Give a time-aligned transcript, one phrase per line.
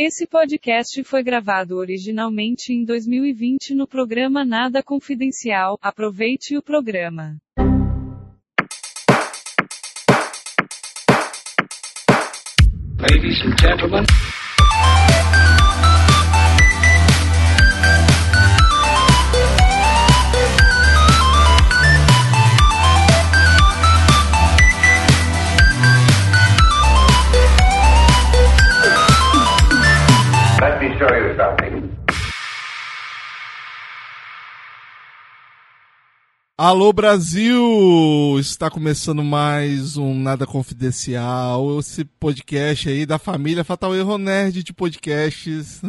[0.00, 5.76] Esse podcast foi gravado originalmente em 2020 no programa Nada Confidencial.
[5.82, 7.36] Aproveite o programa.
[13.00, 14.04] Ladies and gentlemen.
[36.60, 38.36] Alô Brasil!
[38.40, 44.72] Está começando mais um Nada Confidencial, esse podcast aí da família Fatal Erro Nerd de
[44.72, 45.80] podcasts.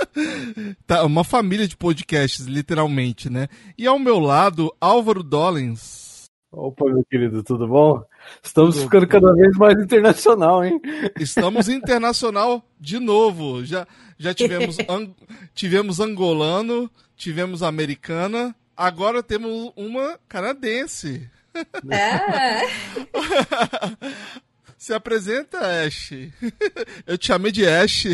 [0.86, 3.48] tá, uma família de podcasts, literalmente, né?
[3.76, 6.24] E ao meu lado, Álvaro Dollens.
[6.50, 8.02] Opa, meu querido, tudo bom?
[8.42, 10.80] Estamos ficando cada vez mais internacional, hein?
[11.20, 13.62] Estamos internacional de novo.
[13.62, 13.86] Já,
[14.18, 15.14] já tivemos, ang-
[15.54, 21.28] tivemos angolano, tivemos americana, agora temos uma canadense.
[21.90, 22.60] É.
[24.78, 26.12] Se apresenta, Ash.
[27.04, 28.06] Eu te chamei de Ash.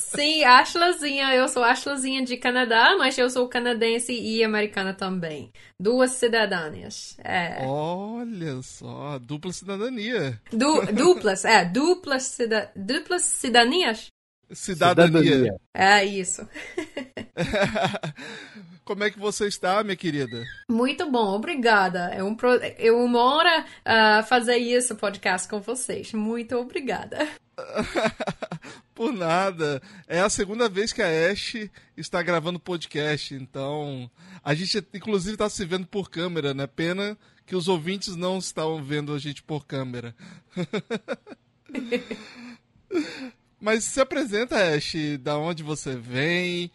[0.00, 1.32] Sim, Ashlazinha.
[1.32, 5.52] Eu sou Ashlazinha de Canadá, mas eu sou canadense e americana também.
[5.78, 7.16] Duas cidadãs.
[7.22, 7.58] É.
[7.64, 10.40] Olha só, dupla cidadania.
[10.52, 11.64] Du- duplas, é.
[11.64, 14.08] Duplas, cida duplas cidadanias.
[14.50, 15.54] Cidadania.
[15.72, 16.46] É isso.
[18.84, 20.44] Como é que você está, minha querida?
[20.68, 22.10] Muito bom, obrigada.
[22.12, 22.50] É um pro...
[22.60, 26.12] é uma honra ah, fazer isso, podcast com vocês.
[26.12, 27.26] Muito obrigada.
[28.94, 29.80] Por nada.
[30.06, 31.54] É a segunda vez que a Ash
[31.96, 34.10] está gravando podcast, então
[34.42, 36.66] a gente inclusive está se vendo por câmera, né?
[36.66, 40.14] Pena que os ouvintes não estão vendo a gente por câmera.
[43.60, 46.70] Mas se apresenta, Ash, da onde você vem,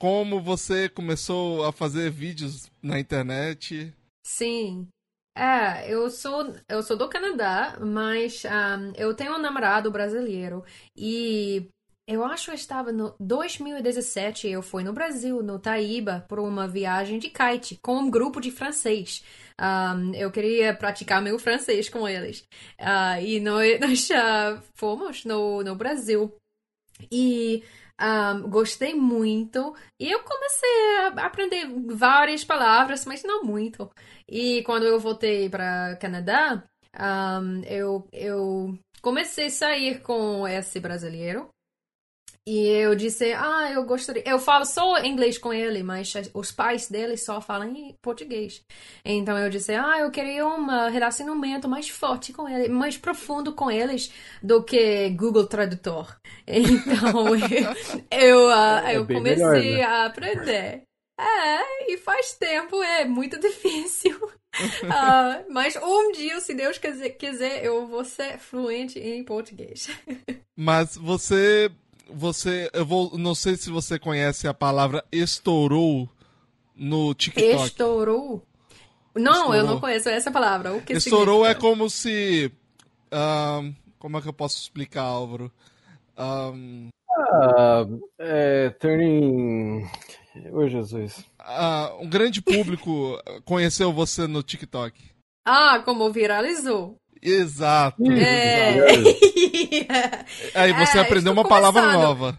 [0.00, 3.94] como você começou a fazer vídeos na internet.
[4.26, 4.88] Sim.
[5.36, 10.64] É, eu sou, eu sou do Canadá, mas ahm, eu tenho um namorado brasileiro
[10.96, 11.68] e
[12.08, 16.66] eu acho que eu estava no 2017, eu fui no Brasil, no Taíba, por uma
[16.66, 19.22] viagem de kite com um grupo de francês.
[19.58, 22.42] Ahm, eu queria praticar meu francês com eles.
[22.78, 26.34] Ah, e nós, nós ah, fomos no, no Brasil.
[27.12, 27.62] E
[28.00, 29.74] ahm, gostei muito.
[29.98, 30.68] E eu comecei
[31.18, 33.90] a aprender várias palavras, mas não muito.
[34.28, 41.50] E quando eu voltei para Canadá, ahm, eu, eu comecei a sair com esse brasileiro.
[42.50, 44.24] E eu disse, ah, eu gostaria.
[44.26, 48.64] Eu falo só inglês com ele, mas os pais dele só falam em português.
[49.04, 53.70] Então eu disse, ah, eu queria um relacionamento mais forte com ele, mais profundo com
[53.70, 54.12] eles
[54.42, 56.18] do que Google Tradutor.
[56.44, 57.36] Então
[58.10, 59.82] eu, ah, É eu bem comecei melhor, né?
[59.84, 60.82] a aprender.
[61.20, 64.18] É, e faz tempo, é muito difícil.
[64.90, 69.88] Ah, mas um dia, se Deus quiser, quiser, eu vou ser fluente em português.
[70.58, 71.70] Mas você.
[72.14, 72.70] Você.
[72.72, 73.16] Eu vou.
[73.18, 76.08] Não sei se você conhece a palavra estourou
[76.74, 77.64] no TikTok.
[77.66, 78.42] Estourou?
[79.14, 79.64] Não, eu Estourou.
[79.66, 80.72] não conheço essa palavra.
[80.72, 81.60] O que Estourou é significa?
[81.68, 82.52] como se.
[83.98, 85.50] como é que eu posso explicar, Álvaro?
[86.16, 86.88] Ahn,
[87.32, 87.86] Ah,
[88.18, 89.84] é, turning.
[90.52, 91.24] Ô, Jesus.
[91.38, 95.10] ah, um grande público conheceu você no TikTok.
[95.44, 96.96] Ah, como viralizou.
[97.22, 98.02] Exato.
[98.12, 98.78] É.
[100.54, 102.02] Aí você É, aprendeu uma palavra começando.
[102.02, 102.38] nova.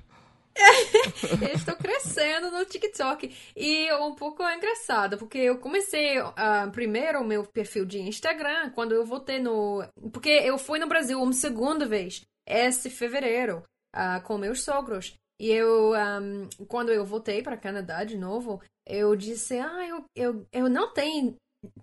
[1.41, 3.33] Eu estou crescendo no TikTok.
[3.55, 8.69] E é um pouco engraçado, porque eu comecei ah, primeiro o meu perfil de Instagram
[8.71, 9.83] quando eu voltei no.
[10.11, 13.63] Porque eu fui no Brasil uma segunda vez, esse fevereiro,
[13.93, 15.15] ah, com meus sogros.
[15.39, 20.45] E eu, ahm, quando eu voltei para Canadá de novo, eu disse: Ah, eu, eu,
[20.51, 21.35] eu não tenho.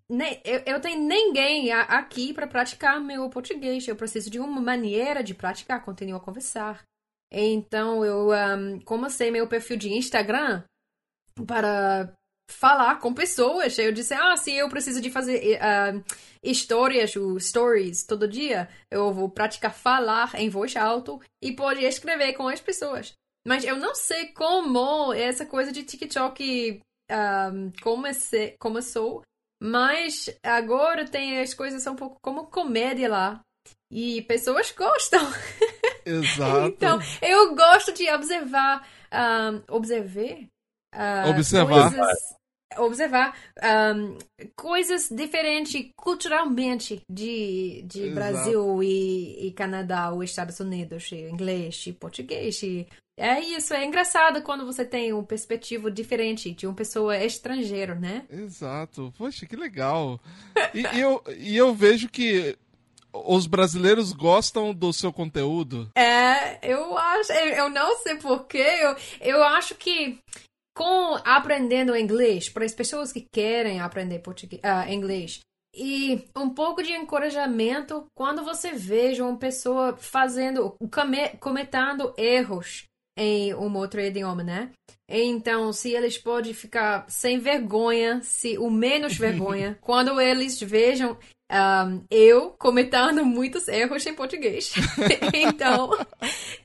[0.08, 3.86] Ne- Eu, eu tenho ninguém a- aqui para praticar meu português.
[3.86, 6.82] Eu preciso de uma maneira de praticar, continuar a conversar.
[7.32, 10.62] Então eu ahm, comecei meu perfil de Instagram
[11.46, 12.12] para
[12.50, 13.78] falar com pessoas.
[13.78, 15.92] Eu disse, ah, se eu preciso de fazer ah,
[16.42, 22.32] histórias, o stories todo dia, eu vou praticar falar em voz alta e pode escrever
[22.32, 23.12] com as pessoas.
[23.46, 26.80] Mas eu não sei como essa coisa de TikTok
[27.10, 29.22] ahm, comece, começou,
[29.60, 33.40] mas agora tem as coisas um pouco como comédia lá.
[33.90, 35.20] E pessoas gostam.
[36.04, 36.68] Exato.
[36.68, 40.48] Então, eu gosto de observar, um, observar,
[40.92, 41.90] ah, Observar.
[41.90, 42.18] coisas,
[42.78, 43.36] observar
[43.94, 44.18] um,
[44.56, 48.14] coisas diferentes culturalmente de, de Exato.
[48.14, 52.86] Brasil e, e Canadá, ou Estados Unidos, e inglês, e português, e
[53.18, 58.24] é isso, é engraçado quando você tem um perspectivo diferente de uma pessoa estrangeira, né?
[58.30, 59.12] Exato.
[59.18, 60.20] Poxa, que legal.
[60.72, 62.56] E, e eu, e eu vejo que
[63.12, 65.90] os brasileiros gostam do seu conteúdo.
[65.96, 70.18] É, eu acho, eu não sei porquê, eu, eu acho que
[70.76, 75.40] com aprendendo inglês, para as pessoas que querem aprender português, uh, inglês,
[75.74, 80.76] e um pouco de encorajamento quando você veja uma pessoa fazendo,
[81.40, 82.84] cometendo erros
[83.18, 84.70] em um outro idioma, né?
[85.08, 91.18] Então, se eles podem ficar sem vergonha, se o menos vergonha, quando eles vejam
[91.50, 94.72] um, eu cometendo muitos erros em português.
[95.34, 95.90] então,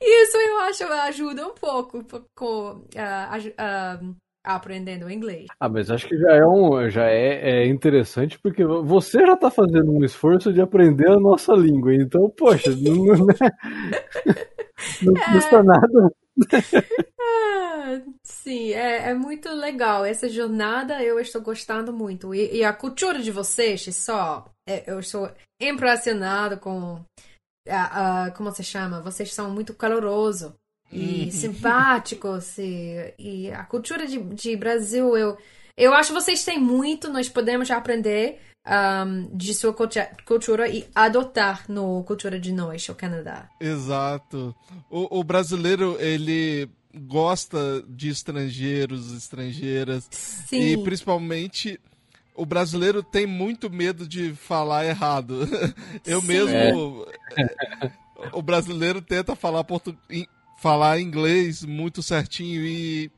[0.00, 2.04] isso eu acho ajuda um pouco
[2.36, 5.46] com uh, uh, aprendendo inglês.
[5.58, 9.50] Ah, mas acho que já é um, já é, é interessante porque você já está
[9.50, 13.26] fazendo um esforço de aprender a nossa língua, então poxa, não, não,
[15.02, 15.62] não custa é...
[15.62, 16.12] nada
[17.20, 20.04] ah, sim, é, é, muito legal.
[20.04, 22.34] Essa jornada eu estou gostando muito.
[22.34, 24.44] E, e a cultura de vocês, só.
[24.68, 25.30] É, eu estou
[25.60, 27.04] impressionado com.
[27.68, 29.00] A, a, como se chama?
[29.00, 30.52] Vocês são muito calorosos
[30.94, 31.30] e uhum.
[31.30, 32.58] simpáticos.
[32.58, 35.36] E, e, a cultura de, de Brasil, eu,
[35.76, 41.64] eu acho que vocês têm muito, nós podemos aprender um, de sua cultura e adotar
[41.68, 43.48] no cultura de nós, o Canadá.
[43.60, 44.54] Exato.
[44.90, 50.08] O, o brasileiro, ele gosta de estrangeiros, estrangeiras.
[50.10, 50.60] Sim.
[50.60, 51.80] E principalmente
[52.34, 55.48] o brasileiro tem muito medo de falar errado.
[56.04, 56.26] Eu Sim.
[56.26, 57.06] mesmo.
[57.36, 57.90] É.
[58.32, 59.96] O brasileiro tenta falar, portu...
[60.64, 63.12] falar inglês muito certinho e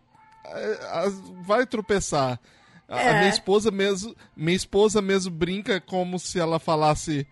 [0.47, 1.11] é,
[1.43, 2.41] vai tropeçar.
[2.89, 3.19] A, é.
[3.21, 7.25] minha esposa mesmo, minha esposa mesmo brinca como se ela falasse.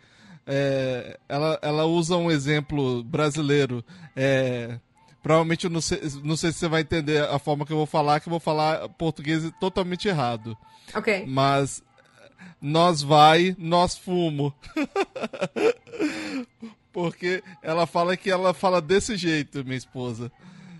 [0.46, 3.84] É, ela, ela usa um exemplo brasileiro.
[4.14, 4.78] É,
[5.20, 7.86] provavelmente eu não sei, não sei se você vai entender a forma que eu vou
[7.86, 10.56] falar, que eu vou falar português totalmente errado.
[10.94, 11.24] Ok.
[11.26, 11.82] Mas
[12.62, 14.54] nós vai, nós fumo.
[16.94, 20.30] Porque ela fala que ela fala desse jeito, minha esposa.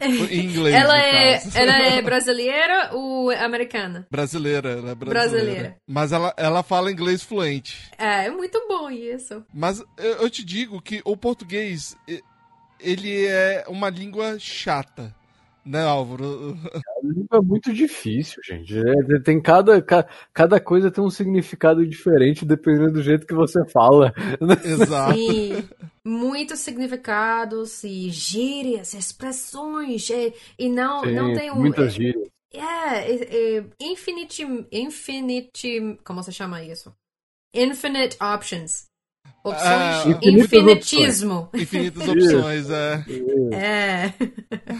[0.00, 0.75] Em inglês.
[0.75, 4.06] ela, é, ela é brasileira ou americana?
[4.08, 5.28] Brasileira, ela é brasileira.
[5.40, 5.76] brasileira.
[5.87, 7.90] Mas ela, ela fala inglês fluente.
[7.99, 9.44] É, é muito bom isso.
[9.52, 11.96] Mas eu, eu te digo que o português,
[12.78, 15.12] ele é uma língua chata
[15.64, 16.56] né, Álvaro?
[16.75, 18.75] A língua é muito difícil, gente.
[18.76, 19.82] É, tem cada,
[20.32, 24.12] cada coisa tem um significado diferente dependendo do jeito que você fala.
[24.64, 25.14] Exato.
[25.14, 25.69] Sim,
[26.05, 31.56] muitos significados e gírias, expressões e, e não, Sim, não tem um.
[31.56, 32.28] Muitas gírias.
[32.52, 36.94] É, é, é, infinite, infinite, como se chama isso?
[37.52, 38.87] Infinite options.
[39.44, 39.69] Opções.
[39.69, 41.50] Ah, infinitismo.
[41.52, 43.05] Infinitas opções, é.
[43.52, 44.14] É.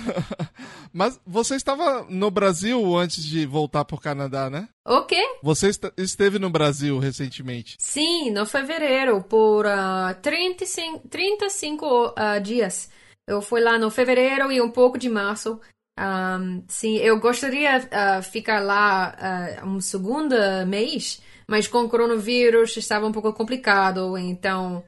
[0.90, 4.69] Mas você estava no Brasil antes de voltar para o Canadá, né?
[4.87, 5.22] O quê?
[5.43, 7.76] Você esteve no Brasil recentemente?
[7.78, 12.88] Sim, no fevereiro, por uh, 35, 35 uh, dias.
[13.26, 15.60] Eu fui lá no fevereiro e um pouco de março.
[15.99, 20.34] Um, sim, eu gostaria uh, ficar lá uh, um segundo
[20.67, 24.85] mês, mas com o coronavírus estava um pouco complicado, então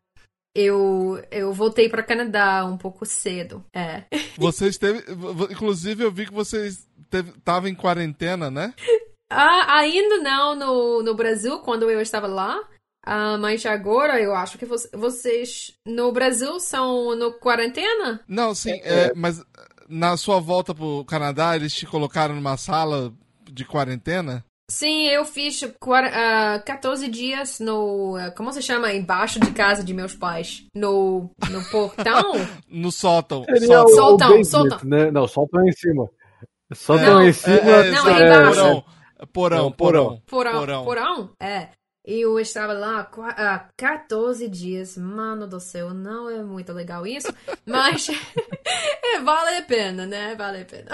[0.57, 3.63] eu, eu voltei para Canadá um pouco cedo.
[3.75, 4.05] É.
[4.39, 5.05] Você esteve.
[5.51, 6.69] Inclusive, eu vi que você
[7.13, 8.75] estava em quarentena, né?
[9.29, 12.63] Ah, ainda não no, no Brasil, quando eu estava lá.
[13.05, 18.21] Ah, mas agora eu acho que vocês no Brasil são no quarentena?
[18.29, 19.43] Não, sim, é, mas
[19.89, 23.13] na sua volta pro Canadá, eles te colocaram numa sala
[23.51, 24.45] de quarentena?
[24.69, 25.77] Sim, eu fiz uh,
[26.13, 28.17] ah, 14 dias no.
[28.17, 28.93] Uh, como se chama?
[28.93, 30.67] Embaixo de casa de meus pais.
[30.75, 32.33] No, no portão?
[32.69, 33.45] no sótão.
[33.45, 33.95] Seria sótão.
[33.95, 34.81] soltão, soltão.
[34.85, 35.11] Né?
[35.13, 36.11] Não, sótão é em cima.
[36.75, 37.57] Sótão é, em cima.
[37.57, 38.85] É, é, não, é embaixo.
[39.33, 40.23] Porão, porão, porão.
[40.27, 40.85] Porão, porão.
[40.85, 41.31] porão?
[41.41, 41.69] É.
[42.05, 44.97] E eu estava lá há 14 dias.
[44.97, 47.33] Mano do céu, não é muito legal isso.
[47.65, 48.09] Mas
[49.03, 50.35] é, vale a pena, né?
[50.35, 50.91] Vale a pena.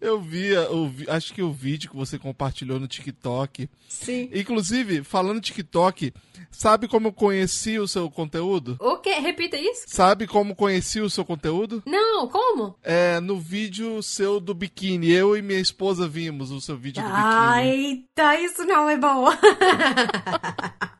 [0.00, 3.68] Eu vi, eu vi, acho que o vídeo que você compartilhou no TikTok.
[3.88, 4.30] Sim.
[4.32, 6.12] Inclusive, falando TikTok,
[6.50, 8.76] sabe como eu conheci o seu conteúdo?
[8.80, 9.14] O quê?
[9.14, 9.84] Repita isso.
[9.86, 11.82] Sabe como conheci o seu conteúdo?
[11.86, 12.76] Não, como?
[12.82, 15.10] É, no vídeo seu do biquíni.
[15.10, 17.68] Eu e minha esposa vimos o seu vídeo do biquíni.
[17.68, 19.28] Eita, isso não é bom.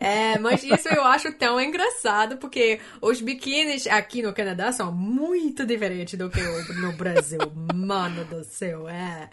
[0.00, 5.64] É, mas isso eu acho tão engraçado, porque os biquínis aqui no Canadá são muito
[5.64, 6.40] diferentes do que
[6.80, 7.40] no Brasil.
[7.74, 9.30] Mano do céu, é.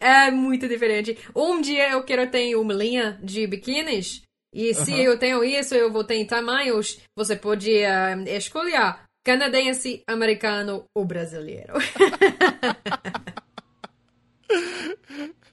[0.00, 1.18] É muito diferente.
[1.34, 4.22] Um dia eu quero ter uma linha de biquínis.
[4.52, 4.98] E se uhum.
[4.98, 7.00] eu tenho isso, eu vou ter tamanhos.
[7.16, 11.74] Você pode uh, escolher canadense, americano ou brasileiro.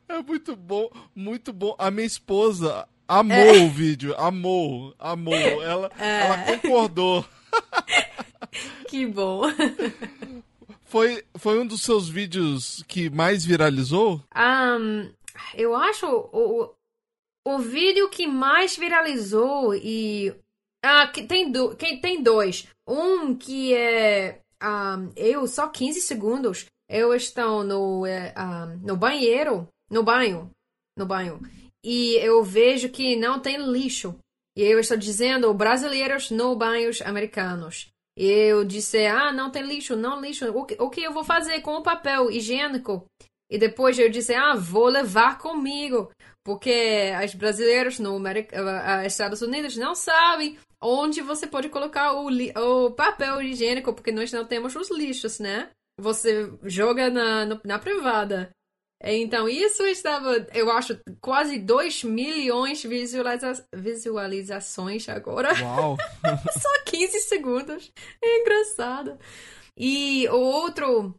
[0.08, 1.76] É muito bom, muito bom.
[1.78, 3.64] A minha esposa amou é.
[3.64, 5.34] o vídeo, amou, amou.
[5.34, 6.22] Ela, é.
[6.22, 7.26] ela concordou.
[8.88, 9.42] Que bom.
[10.86, 14.22] Foi, foi um dos seus vídeos que mais viralizou?
[14.34, 15.12] Um,
[15.54, 16.72] eu acho o,
[17.46, 20.34] o vídeo que mais viralizou e.
[20.84, 22.68] Ah, que tem, do, que tem dois.
[22.88, 24.40] Um que é.
[24.64, 26.66] Um, eu, só 15 segundos.
[26.88, 28.34] Eu estou no, um, é,
[28.82, 30.52] no banheiro no banho,
[30.98, 31.40] no banho,
[31.86, 34.16] e eu vejo que não tem lixo.
[34.58, 37.90] E eu estou dizendo brasileiros no banhos americanos.
[38.18, 40.50] E eu disse, ah, não tem lixo, não lixo.
[40.50, 43.06] O que, o que eu vou fazer com o papel higiênico?
[43.52, 46.10] E depois eu disse, ah, vou levar comigo.
[46.44, 52.92] Porque os brasileiros no uh, Estados Unidos não sabem onde você pode colocar o, o
[52.92, 55.70] papel higiênico, porque nós não temos os lixos, né?
[56.00, 58.50] Você joga na, na privada.
[59.06, 65.54] Então, isso estava, eu acho, quase 2 milhões de visualiza visualizações agora.
[65.62, 65.96] Uau!
[66.60, 67.92] Só 15 segundos.
[68.20, 69.20] É engraçado.
[69.78, 71.14] E o outro,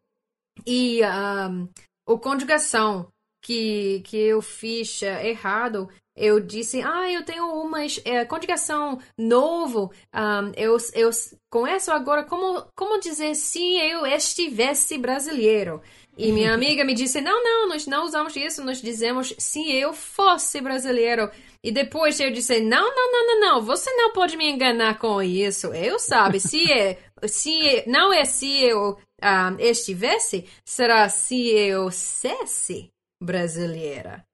[0.67, 1.69] e um,
[2.09, 3.09] o conjugação
[3.41, 9.93] que, que eu fiz é, errado, eu disse, ah, eu tenho uma é, conjugação novo,
[10.15, 11.11] um, eu, eu
[11.53, 15.83] conheço agora como, como dizer se eu estivesse brasileiro.
[16.17, 19.93] E minha amiga me disse: não, não, nós não usamos isso, nós dizemos se eu
[19.93, 21.31] fosse brasileiro.
[21.63, 25.23] E depois eu disse: não, não, não, não, não, você não pode me enganar com
[25.23, 25.75] isso.
[25.75, 31.91] Eu sabe, se é, se não é se eu um, ah, estivesse, será se eu
[31.91, 32.91] fosse
[33.23, 34.25] brasileira.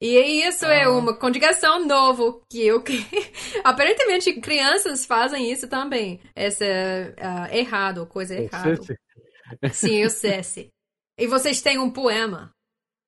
[0.00, 0.84] E isso é ah.
[0.84, 2.82] é uma conjugação novo que eu
[3.64, 6.20] aparentemente crianças fazem isso também.
[6.34, 8.78] Essa uh, errado, coisa errada.
[9.72, 10.70] Sim, eu cesse.
[11.18, 12.52] E vocês têm um poema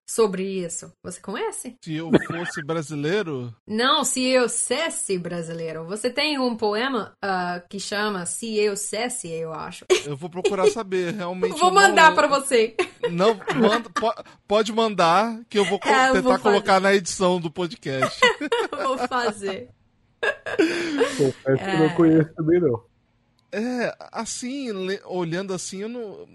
[0.04, 0.92] sobre isso.
[1.00, 1.76] Você conhece?
[1.84, 3.54] Se eu fosse brasileiro?
[3.64, 5.84] Não, se eu fosse brasileiro.
[5.84, 9.84] Você tem um poema uh, que chama Se eu fosse, eu acho.
[10.04, 11.56] Eu vou procurar saber, realmente.
[11.56, 12.16] vou mandar não...
[12.16, 12.74] para você.
[13.08, 13.88] Não, manda,
[14.48, 18.18] pode mandar que eu vou é, tentar vou colocar na edição do podcast.
[18.82, 19.68] vou fazer.
[21.16, 21.70] Confesso é...
[21.70, 22.82] que não conheço também, não.
[23.52, 24.68] É, assim,
[25.04, 26.28] olhando assim, eu não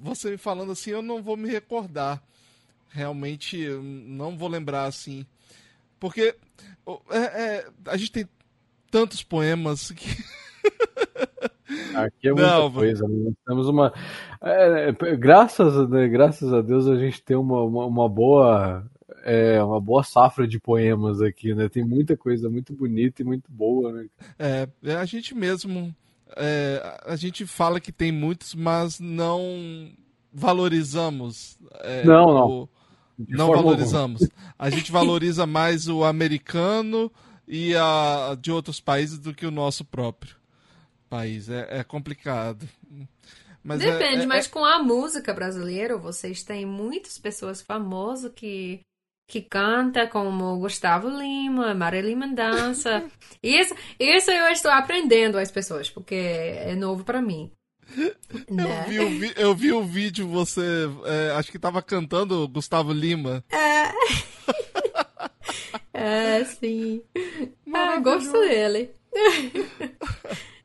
[0.00, 2.22] você me falando assim, eu não vou me recordar.
[2.90, 5.26] Realmente, não vou lembrar assim.
[6.00, 6.34] Porque
[7.10, 8.28] é, é, a gente tem
[8.90, 10.08] tantos poemas que.
[11.94, 13.06] Aqui é muita não, coisa.
[13.06, 13.32] Né?
[13.46, 13.92] Temos uma.
[14.42, 18.86] É, é, graças, né, graças a Deus a gente tem uma, uma, uma boa.
[19.24, 21.68] É, uma boa safra de poemas aqui, né?
[21.68, 24.08] Tem muita coisa muito bonita e muito boa, né?
[24.38, 25.94] É, a gente mesmo
[26.36, 29.90] é, a gente fala que tem muitos, mas não
[30.32, 31.58] valorizamos.
[31.80, 32.48] É, não, não.
[32.48, 32.68] O,
[33.28, 34.22] não valorizamos.
[34.22, 34.54] Alguma.
[34.58, 37.10] A gente valoriza mais o americano
[37.46, 40.36] e a de outros países do que o nosso próprio
[41.08, 41.48] país.
[41.48, 42.68] É, é complicado.
[43.62, 48.80] Mas é, Depende, é, mas com a música brasileira, vocês têm muitas pessoas famosas que
[49.28, 53.04] que canta como Gustavo Lima, Marília Mendonça.
[53.42, 57.52] isso, isso eu estou aprendendo as pessoas, porque é novo para mim.
[58.50, 58.86] Né?
[58.90, 63.44] Eu, vi, eu vi o vídeo, você é, acho que estava cantando Gustavo Lima.
[63.52, 63.92] É,
[66.40, 67.02] é sim.
[67.72, 68.90] Ah, gosto dele.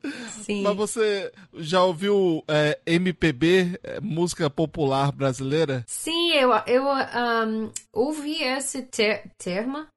[0.43, 0.61] Sim.
[0.61, 5.83] Mas você já ouviu é, MPB, é, música popular brasileira?
[5.87, 9.87] Sim, eu, eu um, ouvi esse ter, termo,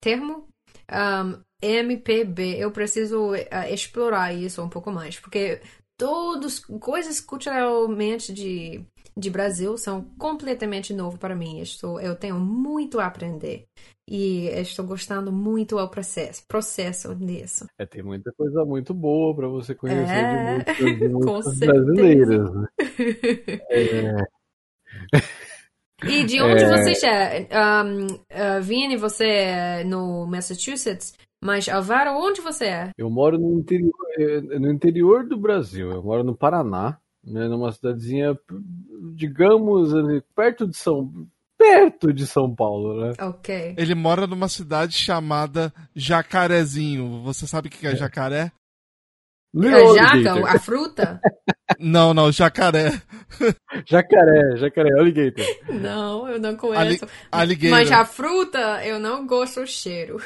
[0.00, 0.48] termo
[0.90, 2.56] um, MPB.
[2.58, 3.36] Eu preciso uh,
[3.72, 5.60] explorar isso um pouco mais, porque
[5.98, 8.84] todas coisas culturalmente de,
[9.18, 11.60] de Brasil são completamente novo para mim.
[11.60, 13.66] Estou, eu tenho muito a aprender
[14.08, 17.66] e estou gostando muito do processo, processo disso.
[17.78, 20.58] É, tem muita coisa muito boa para você conhecer é...
[20.74, 22.54] de músicas, brasileiras.
[22.54, 22.66] Né?
[23.70, 24.16] é...
[26.04, 26.68] E de onde é...
[26.68, 27.48] você é?
[27.52, 32.90] Um, uh, Vini, você é no Massachusetts, mas Alvaro, onde você é?
[32.98, 35.90] Eu moro no interior, é, no interior do Brasil.
[35.90, 38.38] Eu moro no Paraná, né, numa cidadezinha,
[39.14, 39.90] digamos,
[40.34, 41.28] perto de São
[41.58, 43.12] perto de São Paulo, né?
[43.20, 43.74] Ok.
[43.76, 47.22] Ele mora numa cidade chamada Jacarezinho.
[47.22, 48.52] Você sabe o que é jacaré?
[49.54, 51.20] É jaca, a fruta?
[51.80, 52.90] Não, não, jacaré.
[53.86, 55.44] Jacaré, jacaré, alligator.
[55.68, 57.06] Não, eu não conheço.
[57.30, 60.16] Ali, Mas a fruta, eu não gosto do cheiro.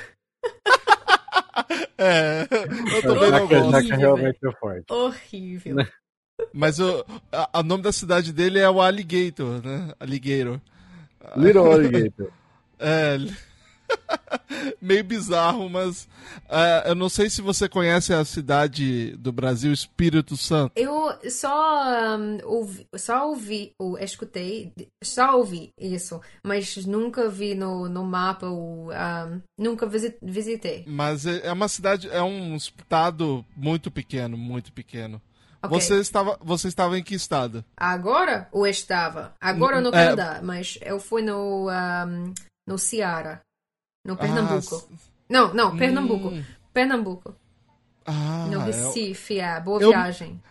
[1.96, 3.82] é, eu também não gosto.
[3.82, 4.92] Jaca realmente é forte.
[4.92, 5.76] Horrível.
[6.52, 9.92] Mas o a, a nome da cidade dele é o Alligator, né?
[10.00, 10.60] Alligator.
[11.36, 12.30] Little Alligator.
[12.82, 13.18] É.
[14.80, 16.04] Meio bizarro, mas
[16.46, 20.72] uh, eu não sei se você conhece a cidade do Brasil, Espírito Santo.
[20.76, 27.88] Eu só um, ouvi, só ouvi, ou escutei, só ouvi isso, mas nunca vi no,
[27.88, 29.86] no mapa, ou, um, nunca
[30.22, 30.84] visitei.
[30.86, 35.20] Mas é, é uma cidade, é um estado muito pequeno, muito pequeno.
[35.62, 35.80] Okay.
[35.80, 37.62] Você, estava, você estava em que estado?
[37.76, 39.34] Agora ou estava?
[39.38, 39.92] Agora no é.
[39.92, 40.42] Canadá, é...
[40.42, 42.34] mas eu fui no, um,
[42.66, 43.40] no Ceará.
[44.04, 44.88] No Pernambuco.
[44.90, 44.96] Ah,
[45.28, 46.28] não, não, Pernambuco.
[46.28, 46.44] Hum.
[46.72, 47.36] Pernambuco.
[48.06, 49.44] Ah, no Recife, eu...
[49.44, 49.60] é.
[49.60, 49.90] Boa eu...
[49.90, 50.42] viagem.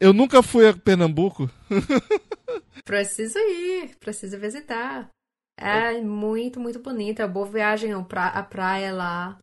[0.00, 1.50] Eu nunca fui a Pernambuco.
[2.84, 5.08] precisa ir, precisa visitar.
[5.58, 7.26] É muito, muito bonita.
[7.26, 9.38] Boa viagem, a praia lá.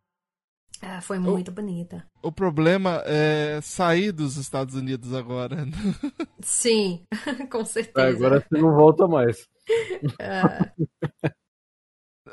[0.84, 2.06] É, foi muito o, bonita.
[2.22, 5.66] O problema é sair dos Estados Unidos agora.
[6.42, 7.06] Sim,
[7.50, 8.10] com certeza.
[8.10, 9.48] Agora você não volta mais.
[10.20, 10.42] É.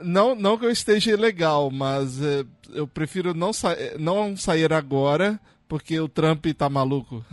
[0.02, 5.38] Não, não que eu esteja ilegal, mas é, eu prefiro não, sa não sair agora
[5.68, 7.22] porque o Trump tá maluco.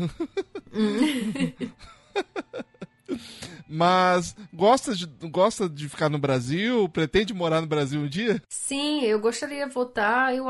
[3.69, 6.87] Mas gosta de, gosta de ficar no Brasil?
[6.89, 8.41] Pretende morar no Brasil um dia?
[8.49, 10.35] Sim, eu gostaria de voltar.
[10.35, 10.45] Eu,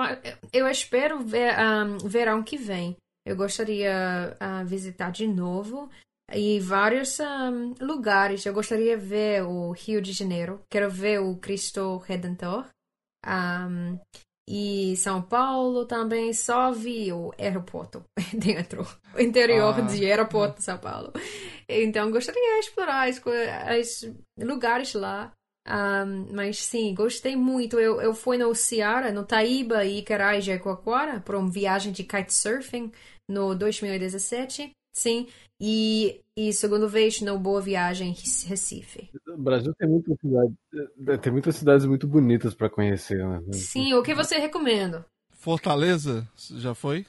[0.54, 2.96] eu espero ver um, verão que vem.
[3.26, 5.90] Eu gostaria uh, visitar de novo
[6.34, 8.46] e vários um, lugares.
[8.46, 12.66] Eu gostaria de ver o Rio de Janeiro, quero ver o Cristo Redentor.
[13.26, 14.00] Um,
[14.50, 18.02] e São Paulo também só vi o aeroporto
[18.34, 19.82] dentro, o interior ah.
[19.82, 21.12] de aeroporto de São Paulo.
[21.70, 25.34] Então gostaria de explorar os lugares lá.
[25.68, 27.78] Um, mas sim, gostei muito.
[27.78, 32.92] Eu, eu fui no Ceará, no Taíba e Carai Jaguaquara para uma viagem de kitesurfing
[33.30, 34.72] no 2017.
[34.94, 35.28] Sim,
[35.62, 38.16] e, e segundo vez no Boa Viagem
[38.48, 39.12] Recife.
[39.28, 40.56] O Brasil tem muitas cidades,
[41.22, 43.40] tem muitas cidades muito bonitas para conhecer, né?
[43.54, 45.06] Sim, o que você recomenda?
[45.34, 47.06] Fortaleza, já foi?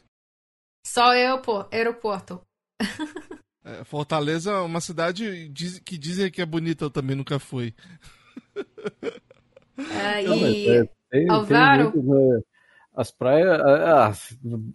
[0.87, 2.43] Só aeroporto.
[2.79, 2.85] É,
[3.85, 5.51] Fortaleza é uma cidade
[5.85, 7.75] que dizem que é bonita, eu também nunca fui.
[9.79, 12.41] Ah, e é, tem, Alvaro, tem muitos, né?
[12.99, 13.61] As praias.
[13.61, 14.13] Ah,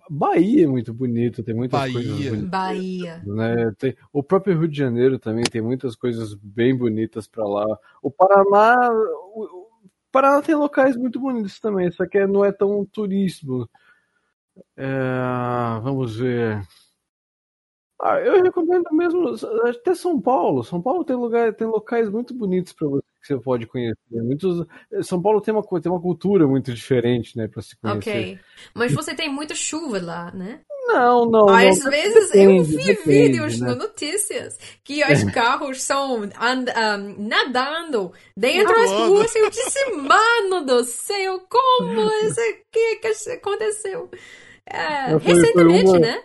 [0.09, 1.93] Bahia é muito bonito, tem muitas Bahia.
[1.93, 2.49] coisas bonitas.
[2.49, 3.21] Bahia.
[3.25, 3.73] Né?
[3.77, 7.65] Tem, o próprio Rio de Janeiro também tem muitas coisas bem bonitas para lá.
[8.01, 8.77] O Paraná.
[9.35, 9.67] O,
[10.09, 13.67] Paraná tem locais muito bonitos também, só que não é tão turismo.
[14.77, 14.87] É,
[15.81, 16.61] vamos ver.
[18.05, 19.33] Ah, eu recomendo mesmo
[19.65, 20.61] até São Paulo.
[20.61, 23.95] São Paulo tem lugar, tem locais muito bonitos para você que você pode conhecer.
[24.11, 24.67] Muitos,
[25.03, 28.09] São Paulo tem uma, tem uma cultura muito diferente, né, para se conhecer.
[28.09, 28.39] Ok.
[28.73, 30.59] Mas você tem muita chuva lá, né?
[30.85, 31.47] Não, não.
[31.47, 33.69] Às não, vezes depende, eu vi depende, vídeos né?
[33.69, 36.65] no notícias que os carros são and,
[36.99, 43.31] um, nadando dentro das ruas e eu disse, mano do céu, como isso aqui que
[43.31, 44.09] aconteceu?
[44.65, 45.99] É, foi, recentemente, foi uma...
[45.99, 46.23] né?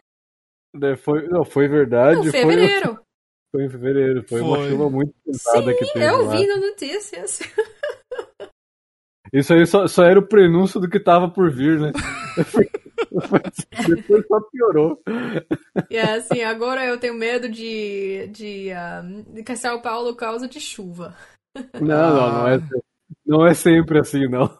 [0.83, 2.26] É, foi, não, foi verdade.
[2.26, 2.94] Não, fevereiro.
[2.94, 3.04] Foi...
[3.50, 4.46] Foi em fevereiro, foi, foi.
[4.46, 6.04] uma chuva muito pesada que teve.
[6.04, 6.37] Eu lá.
[6.37, 7.40] vi na notícias.
[9.33, 11.92] Isso aí só, só era o prenúncio do que tava por vir, né?
[13.88, 15.02] Depois só piorou.
[15.90, 18.70] E é assim, agora eu tenho medo de, de,
[19.02, 21.14] um, de que São Paulo causa de chuva.
[21.81, 22.61] Não, não, não é,
[23.26, 24.50] não é sempre assim, não.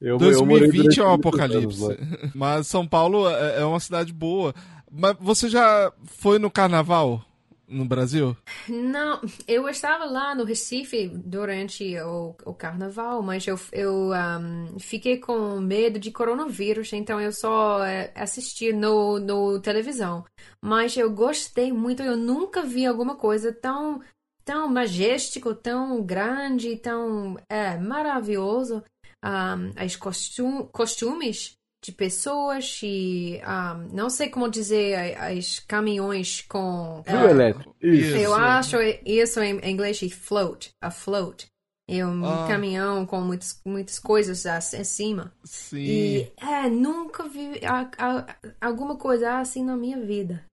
[0.00, 1.98] Eu, 2020 eu é um apocalipse.
[2.34, 4.54] Mas São Paulo é, é uma cidade boa.
[4.90, 7.24] Mas você já foi no carnaval?
[7.68, 8.36] no Brasil?
[8.68, 15.18] Não, eu estava lá no Recife durante o, o carnaval, mas eu, eu um, fiquei
[15.18, 20.24] com medo de coronavírus, então eu só é, assisti no, no televisão.
[20.62, 24.00] Mas eu gostei muito, eu nunca vi alguma coisa tão,
[24.44, 28.82] tão majestico, tão grande, tão é, maravilhoso.
[29.24, 37.00] Um, as costum, costumes de pessoas e um, não sei como dizer as caminhões com
[37.00, 37.74] uh, elétrico.
[37.80, 38.16] Isso.
[38.16, 41.46] Eu acho isso em inglês de float, a float.
[41.88, 42.48] É um ah.
[42.48, 45.32] caminhão com muitas, muitas coisas acima.
[45.44, 45.78] Sim.
[45.78, 50.44] E é, nunca vi a, a, alguma coisa assim na minha vida.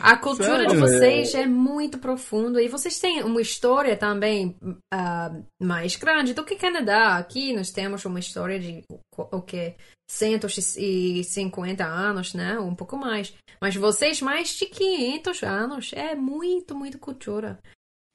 [0.00, 0.70] A cultura Sério?
[0.70, 6.44] de vocês é muito profunda e vocês têm uma história também uh, mais grande do
[6.44, 7.16] que Canadá.
[7.16, 8.82] Aqui nós temos uma história de
[9.16, 9.74] o que
[10.08, 12.58] 150 anos, né?
[12.58, 13.34] Um pouco mais.
[13.60, 15.92] Mas vocês mais de 500 anos.
[15.94, 17.58] É muito, muito cultura.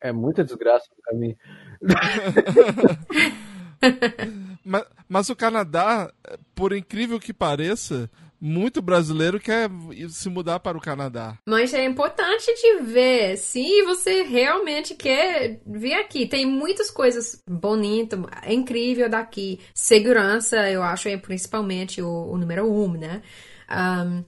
[0.01, 1.37] É muita desgraça no caminho.
[4.63, 6.11] mas, mas o Canadá,
[6.53, 9.69] por incrível que pareça, muito brasileiro quer
[10.09, 11.37] se mudar para o Canadá.
[11.47, 16.27] Mas é importante de ver se você realmente quer vir aqui.
[16.27, 19.59] Tem muitas coisas bonitas, é incrível daqui.
[19.73, 23.21] Segurança, eu acho, é principalmente o, o número um, né?
[23.69, 24.23] Um,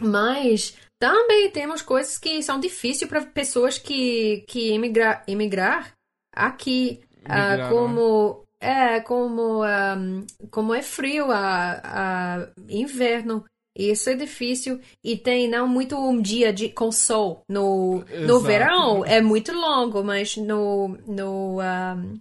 [0.00, 5.92] mas também temos coisas que são difíceis para pessoas que, que emigrar, emigrar
[6.32, 7.00] aqui.
[7.20, 13.44] Uh, como é, como, um, como é frio a, a inverno.
[13.76, 14.80] Isso é difícil.
[15.02, 17.42] E tem não muito um dia de, com sol.
[17.48, 22.20] No, no verão é muito longo, mas no, no um,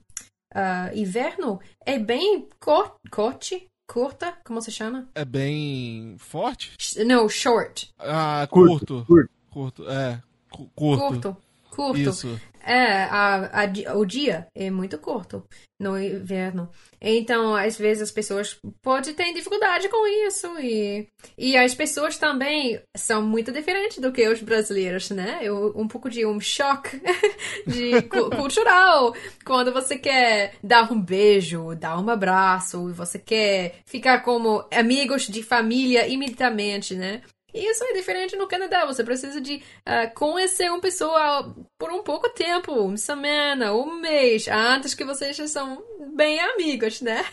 [0.56, 3.66] uh, inverno é bem cor, corte.
[3.92, 5.10] Curta, como se chama?
[5.16, 6.72] É bem forte?
[7.04, 7.90] Não, short.
[7.98, 9.04] Ah, curto.
[9.08, 9.30] Curto.
[9.50, 10.22] Curto, é.
[10.52, 11.08] Curto.
[11.08, 11.38] Curto.
[11.80, 12.10] Curto.
[12.10, 12.42] Isso.
[12.62, 15.46] É, a, a, o dia é muito curto
[15.80, 16.70] no inverno.
[17.00, 20.60] Então, às vezes as pessoas podem ter dificuldade com isso.
[20.60, 25.40] E, e as pessoas também são muito diferentes do que os brasileiros, né?
[25.42, 27.02] Eu, um pouco de um choque
[27.66, 29.16] de cultural.
[29.46, 35.42] Quando você quer dar um beijo, dar um abraço, você quer ficar como amigos de
[35.42, 37.22] família imediatamente, né?
[37.54, 38.86] Isso é diferente no Canadá.
[38.86, 44.48] Você precisa de uh, conhecer uma pessoa por um pouco tempo, uma semana, um mês,
[44.48, 45.84] antes que vocês já são
[46.16, 47.26] bem amigos, né?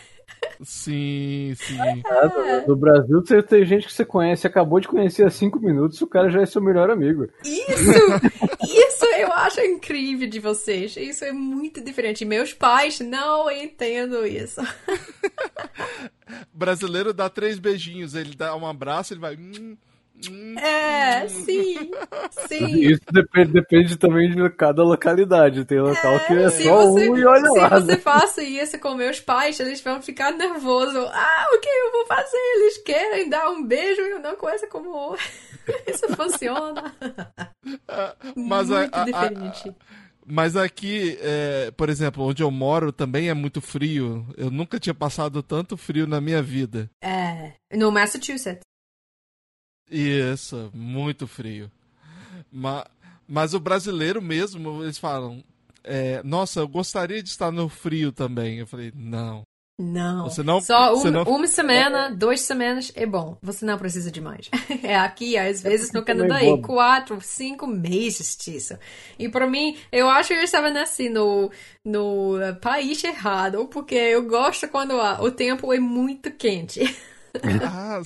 [0.63, 1.77] Sim, sim.
[1.79, 2.67] É.
[2.67, 6.07] No Brasil, você tem gente que você conhece, acabou de conhecer há cinco minutos, o
[6.07, 7.27] cara já é seu melhor amigo.
[7.43, 7.67] Isso!
[8.67, 10.95] Isso eu acho incrível de vocês.
[10.97, 12.25] Isso é muito diferente.
[12.25, 14.61] Meus pais não entendem isso.
[16.53, 19.37] Brasileiro dá três beijinhos, ele dá um abraço, ele vai.
[20.29, 21.91] Hum, é, sim,
[22.47, 22.79] sim.
[22.79, 25.63] Isso depende, depende também de cada localidade.
[25.63, 27.69] Tem local é, que é só você, um e olha se lá.
[27.69, 27.97] Se você né?
[27.97, 30.95] faça isso com meus pais, eles vão ficar nervosos.
[30.95, 32.37] Ah, o que eu vou fazer?
[32.55, 35.15] Eles querem dar um beijo e eu não conheço como
[35.87, 36.95] isso funciona.
[38.35, 39.69] Mas Muito a, a, diferente.
[39.69, 44.27] A, mas aqui, é, por exemplo, onde eu moro também é muito frio.
[44.35, 46.89] Eu nunca tinha passado tanto frio na minha vida.
[47.01, 48.67] É, no Massachusetts.
[49.89, 51.71] Isso, muito frio.
[52.51, 52.85] Mas,
[53.27, 55.43] mas o brasileiro mesmo, eles falam:
[55.83, 58.59] é, Nossa, eu gostaria de estar no frio também.
[58.59, 59.43] Eu falei: Não.
[59.79, 60.23] Não.
[60.27, 61.23] Você não Só você um, não...
[61.23, 63.37] uma semana, duas semanas é bom.
[63.43, 64.49] Você não precisa de mais.
[64.83, 68.77] É aqui, às vezes, no Canadá, é é quatro, cinco meses disso.
[69.19, 71.51] E para mim, eu acho que eu estava nascendo
[71.83, 76.79] no, no eh, país errado, porque eu gosto quando o tempo é muito quente.
[77.63, 78.01] Ah,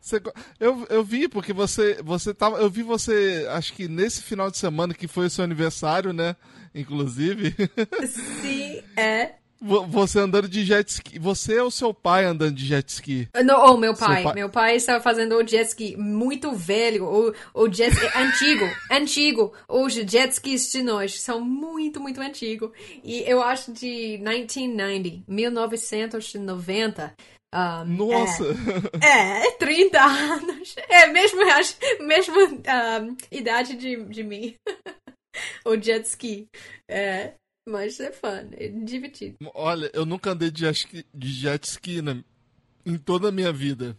[0.00, 0.20] você,
[0.60, 2.58] eu, eu vi, porque você, você tava.
[2.58, 6.36] Eu vi você, acho que nesse final de semana que foi o seu aniversário, né?
[6.74, 7.54] Inclusive.
[8.40, 9.34] Sim, é.
[9.60, 11.18] Você andando de jet ski.
[11.18, 13.28] Você ou seu pai andando de jet ski?
[13.44, 14.22] Não, oh, meu pai.
[14.22, 14.34] pai.
[14.34, 17.04] Meu pai estava fazendo o jet ski muito velho.
[17.06, 18.64] O, o jet ski antigo.
[18.90, 19.52] antigo.
[19.66, 22.70] Os jet skis de nós são muito, muito antigos.
[23.02, 25.24] E eu acho de 1990.
[25.26, 27.14] 1990.
[27.54, 28.44] Um, Nossa!
[29.00, 30.74] É, é 30 anos.
[30.88, 34.56] É mesmo, acho, mesmo um, idade de, de mim.
[35.64, 36.48] o jet ski.
[36.90, 37.34] É,
[37.68, 39.36] mas é fun, é divertido.
[39.54, 42.24] Olha, eu nunca andei de jet ski, de jet ski na,
[42.84, 43.96] em toda a minha vida.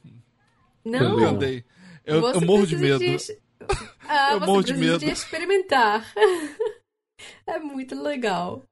[0.84, 1.12] Não.
[1.12, 1.64] Nunca andei.
[2.04, 3.00] Eu, eu morro de medo.
[3.00, 3.18] De...
[4.08, 5.00] Ah, eu morro de medo.
[5.00, 6.14] de experimentar.
[7.48, 8.64] é muito legal.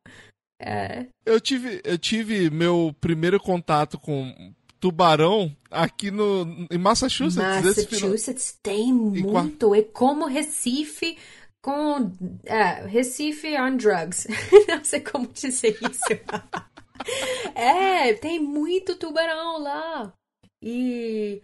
[0.62, 1.08] É.
[1.26, 7.38] Eu tive, eu tive meu primeiro contato com tubarão aqui no em Massachusetts.
[7.38, 9.74] Massachusetts tem muito.
[9.74, 11.17] É como Recife
[11.63, 12.12] com
[12.43, 14.28] é, Recife on drugs.
[14.67, 16.19] Não sei como dizer isso.
[17.56, 20.12] é, tem muito tubarão lá.
[20.62, 21.41] E,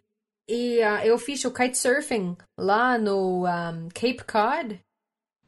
[0.50, 4.82] e uh, eu fiz o kitesurfing lá no um, Cape Cod.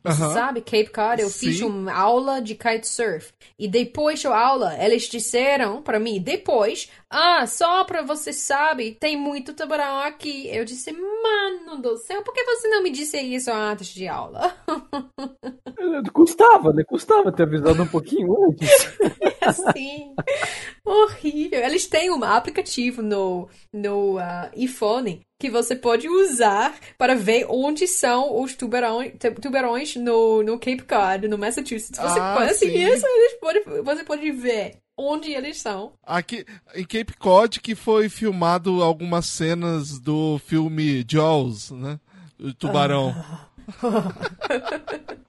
[0.03, 0.33] Aham.
[0.33, 1.65] sabe, Cape Cod, eu fiz Sim.
[1.65, 3.31] uma aula de kitesurf.
[3.59, 9.17] E depois da aula, eles disseram pra mim, depois, ah, só pra você sabe, tem
[9.17, 10.47] muito tubarão aqui.
[10.47, 14.55] Eu disse, mano do céu, por que você não me disse isso antes de aula?
[16.13, 16.83] Custava, né?
[16.83, 18.69] Custava ter avisado um pouquinho antes.
[19.41, 20.13] assim,
[20.85, 21.59] horrível.
[21.63, 27.87] Eles têm um aplicativo no, no uh, iPhone que você pode usar para ver onde
[27.87, 31.99] são os tubarões, tubarões no, no Cape Cod, no Massachusetts.
[31.99, 32.73] Você Ah, conhece sim.
[32.77, 33.05] isso?
[33.39, 35.93] Pode, você pode ver onde eles são.
[36.03, 41.99] Aqui em Cape Cod que foi filmado algumas cenas do filme Jaws, né?
[42.39, 43.13] O tubarão.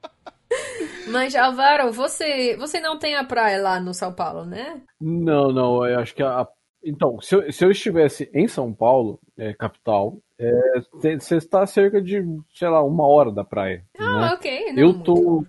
[1.08, 4.80] Mas, Alvaro, você, você não tem a praia lá no São Paulo, né?
[5.00, 6.46] Não, não, eu acho que a,
[6.84, 10.52] Então, se eu, se eu estivesse em São Paulo, é, capital, é,
[10.92, 12.22] você está a cerca de,
[12.54, 13.84] sei lá, uma hora da praia.
[13.98, 14.32] Ah, né?
[14.34, 14.72] ok.
[14.72, 15.14] Não, Eu muito.
[15.14, 15.44] tô.
[15.44, 15.46] é,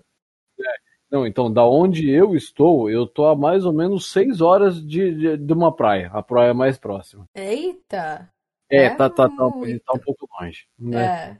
[1.14, 5.14] não, então, da onde eu estou, eu tô a mais ou menos seis horas de,
[5.14, 7.26] de, de uma praia, a praia mais próxima.
[7.36, 8.28] Eita.
[8.68, 9.80] É, É tá, tá, tá, muito.
[9.86, 10.66] tá um pouco longe.
[10.80, 11.06] Né?
[11.06, 11.38] É.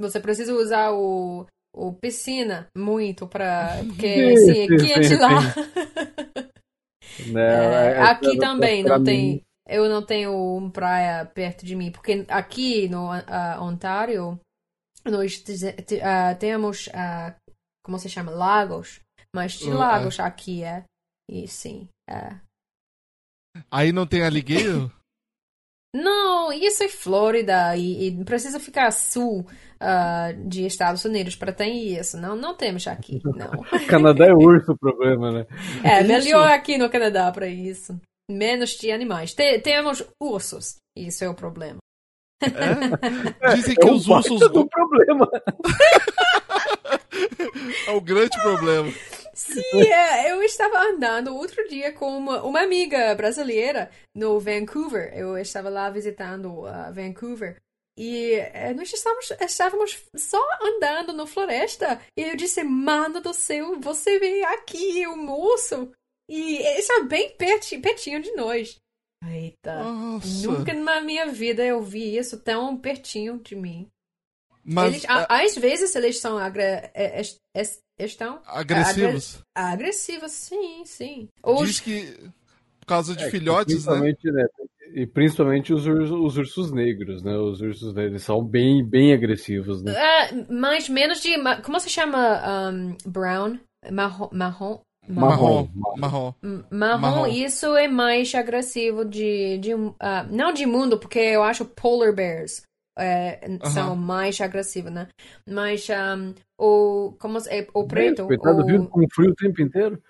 [0.00, 3.68] Você precisa usar o, o piscina muito pra.
[3.86, 5.38] Porque Sim, assim, é sim, quente sim, lá.
[7.32, 9.42] Né, É, é, aqui pra- também não mim- tem.
[9.66, 14.40] Eu não tenho uma praia perto de mim, porque aqui no ah, Ontário
[15.04, 15.44] nós
[16.02, 17.34] ah, temos, ah,
[17.88, 19.00] como se chama, lagos,
[19.34, 20.84] mas de Ah, lagos aqui é.
[21.30, 22.36] E sim, é.
[23.70, 24.90] Aí não tem alligator?
[25.96, 29.46] Não, isso é Flórida e, e precisa ficar sul
[29.80, 32.18] ah, de Estados Unidos para ter isso.
[32.18, 33.50] Não, não temos aqui, não.
[33.88, 35.46] Canadá é urso o problema, né?
[35.82, 36.08] É Isso.
[36.08, 37.98] melhor aqui no Canadá para isso.
[38.30, 39.32] Menos de animais.
[39.32, 40.76] Te- temos ursos.
[40.94, 41.78] Isso é o problema.
[42.42, 43.56] É?
[43.56, 45.26] Dizem É que um os ursos do problema.
[47.86, 48.92] É o grande problema.
[49.34, 55.12] Sim, é, eu estava andando outro dia com uma, uma amiga brasileira no Vancouver.
[55.16, 57.56] Eu estava lá visitando uh, Vancouver.
[57.96, 62.00] E eh, nós estávamos, estávamos só andando na floresta.
[62.16, 65.90] E eu disse, mano do céu, você vem aqui, um urso.
[66.30, 68.76] E ele está bem perti- pertinho de nós.
[69.24, 70.46] Eita, Nossa.
[70.46, 73.88] nunca na minha vida eu vi isso tão pertinho de mim.
[74.70, 79.38] Mas Eles, a- às vezes eles são agra- é- es- estão agressivos.
[79.54, 81.28] agressivos, sim, sim.
[81.42, 82.14] Ou Diz que
[82.80, 83.92] por causa de É, filhotes, né?
[83.92, 84.46] principalmente, né?
[84.94, 87.36] E principalmente os, os ursos negros, né?
[87.36, 89.94] Os ursos negros são bem, bem agressivos, né?
[89.96, 91.30] Ah, mais menos de
[91.62, 93.58] como se chama um, brown
[93.90, 95.68] marrom marrom Marrom.
[95.74, 95.96] Marrom.
[95.96, 96.34] Marrom.
[96.70, 97.26] Marrom, Marrom.
[97.28, 102.62] isso é mais agressivo de, de ah, não de mundo porque eu acho polar bears
[102.98, 103.40] é,
[103.72, 105.08] são mais agressivos né
[105.46, 110.02] mas um, o como é, o preto Coitado, o- vive com frio o tempo inteiro.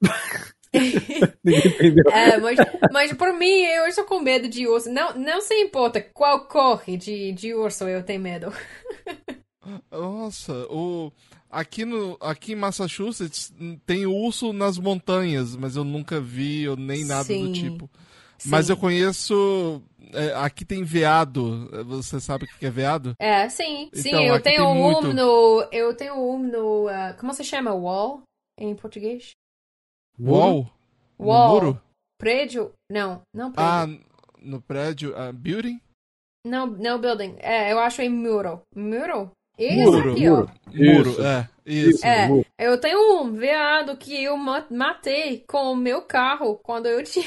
[1.42, 2.04] Ninguém entendeu.
[2.10, 2.58] É, mas,
[2.92, 4.90] mas por mim, eu estou com medo de urso.
[4.90, 8.52] Não, não se importa qual corre de, de urso eu tenho medo.
[9.90, 11.12] Nossa, o
[11.50, 16.76] aqui no aqui em Massachusetts hum, tem urso nas montanhas, mas eu nunca vi ou
[16.76, 17.46] nem nada Sim.
[17.46, 17.90] do tipo.
[18.44, 18.72] Mas Sim.
[18.72, 19.82] eu conheço
[20.42, 21.68] aqui tem veado.
[21.86, 23.14] Você sabe o que é veado?
[23.18, 25.12] É, sim, sim, Então, eu aqui tenho um muito.
[25.12, 25.68] no.
[25.72, 26.88] Eu tenho um no.
[26.88, 27.74] ah, como se chama?
[27.74, 28.22] Wall?
[28.58, 29.30] Em português?
[30.20, 30.70] Wall?
[31.18, 31.48] No Wall.
[31.48, 31.82] muro?
[32.18, 32.72] Prédio?
[32.90, 33.70] Não, não prédio.
[33.72, 33.86] Ah,
[34.40, 35.80] no prédio, ah, building?
[36.46, 37.36] Não, não building.
[37.40, 38.62] É, eu acho em muro.
[38.74, 39.30] Muro?
[39.58, 40.46] Isso Muro, aqui, ó.
[40.72, 41.22] Muro, Isso.
[41.22, 41.48] é.
[41.66, 42.06] Isso.
[42.06, 42.46] É, Muro.
[42.58, 47.26] eu tenho um veado que eu ma- matei com o meu carro quando eu tinha,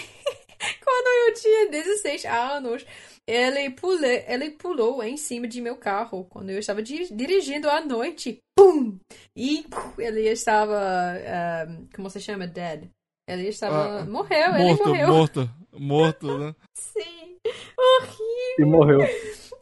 [0.83, 2.85] quando eu tinha 16 anos.
[3.27, 7.79] Ele, pule, ele pulou em cima de meu carro quando eu estava di- dirigindo à
[7.79, 8.39] noite.
[8.57, 8.97] Pum!
[9.35, 9.65] E
[9.97, 11.65] ele estava, ah,
[11.95, 12.47] como se chama?
[12.47, 12.89] Dead.
[13.27, 13.99] Ele estava.
[14.01, 15.07] Ah, morreu, ele Morto, morreu.
[15.07, 16.55] morto, morto, né?
[16.75, 17.37] Sim.
[17.77, 18.55] Horrível.
[18.59, 19.01] E morreu.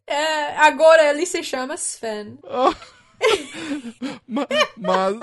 [0.07, 2.37] É, agora ele se chama Sven.
[2.43, 2.75] Ma-
[4.77, 5.17] mas,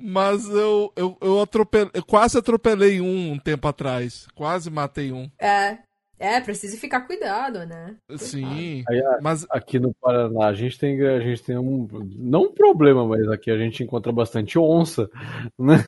[0.00, 4.26] mas eu, eu, eu, atropelei, eu quase atropelei um um tempo atrás.
[4.34, 5.30] Quase matei um.
[5.38, 5.78] É,
[6.18, 7.96] é, precisa ficar cuidado, né?
[8.16, 8.84] Sim.
[8.88, 11.88] Aí, Mas aqui no Paraná, a gente tem, a gente tem um.
[12.16, 15.10] Não um problema, mas aqui a gente encontra bastante onça.
[15.58, 15.84] Né?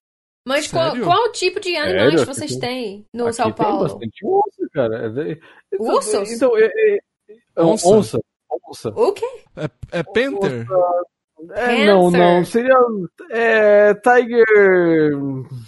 [0.46, 2.26] Mas qual, qual tipo de animais Sério?
[2.26, 3.78] vocês Aqui têm no aqui São tem Paulo?
[3.84, 4.96] bastante onça, cara.
[5.06, 5.38] É- é-
[5.72, 6.30] Então, Ursos?
[6.32, 6.98] Então, é, é-
[7.56, 7.88] é- Onça?
[7.88, 8.20] onça.
[8.68, 8.88] Onça.
[8.90, 9.26] O quê?
[9.56, 10.66] é, é Panther?
[11.52, 12.44] É, não, não.
[12.44, 12.74] Seria.
[13.30, 13.94] É.
[13.94, 14.44] Tiger.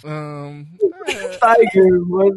[0.05, 0.65] Ahn,
[1.05, 2.33] Tiger, mas.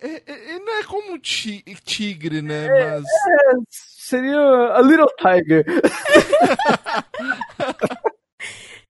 [0.00, 2.68] é, é- ele não é como um ti- tigre, né?
[2.68, 3.04] Mas.
[3.70, 4.38] Seria.
[4.74, 5.64] A Little Tiger.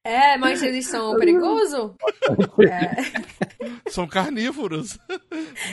[0.04, 1.92] É, mas eles são perigosos?
[2.68, 3.90] É.
[3.90, 4.98] São carnívoros.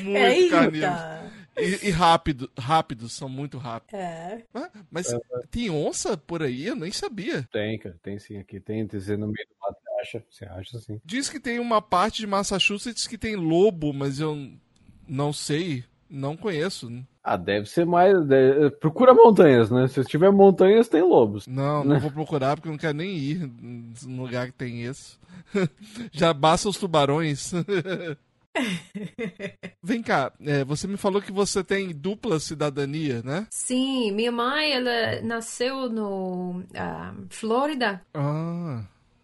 [0.04, 1.30] muito carnívoros.
[1.58, 4.00] E, e rápido, rápidos, são muito rápidos.
[4.00, 4.44] É.
[4.54, 5.14] Ah, Mas
[5.52, 6.66] tem onça por aí?
[6.68, 7.48] Eu nem sabia.
[7.52, 7.96] Tem, cara.
[8.02, 8.60] Tem sim aqui.
[8.60, 8.86] Tem.
[8.88, 9.78] Tem no meio do mato.
[9.82, 10.24] Você acha?
[10.30, 11.02] Você acha sim.
[11.04, 14.50] Diz que tem uma parte de Massachusetts que tem lobo, mas eu
[15.08, 16.90] não sei, não conheço.
[17.22, 18.18] Ah, deve ser mais.
[18.26, 19.88] de- Procura montanhas, né?
[19.90, 21.46] Se tiver montanhas, tem lobos.
[21.48, 25.20] Não, não vou procurar porque eu não quero nem ir num lugar que tem isso.
[26.14, 27.52] Já basta os tubarões.
[29.84, 33.48] Vem cá, é, você me falou que você tem dupla cidadania, né?
[33.52, 38.84] Sim, minha mãe, ela nasceu no ah, Flórida Ah,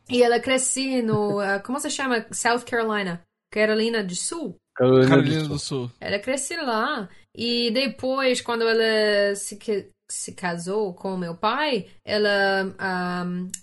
[0.09, 2.25] e ela cresceu no, ah, como se chama?
[2.31, 3.21] South Carolina.
[3.51, 4.55] Carolina do Sul.
[4.75, 5.87] Carolina, Carolina do do Sul.
[5.87, 5.91] Sul.
[6.01, 7.07] Ela cresceu lá.
[7.37, 12.65] E depois, quando ela se, que- se casou com meu pai, ela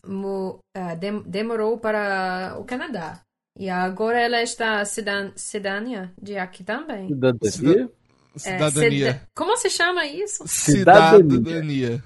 [0.07, 3.21] mu- ah, dem- demorou para o Canadá.
[3.59, 7.09] E agora ela está cidan- cidadã de aqui também.
[7.09, 7.91] Cidadania?
[8.35, 9.13] É, Cidadania.
[9.13, 10.45] cida- Como se chama isso?
[10.47, 11.37] Cidadania.
[11.37, 12.05] Cidadania.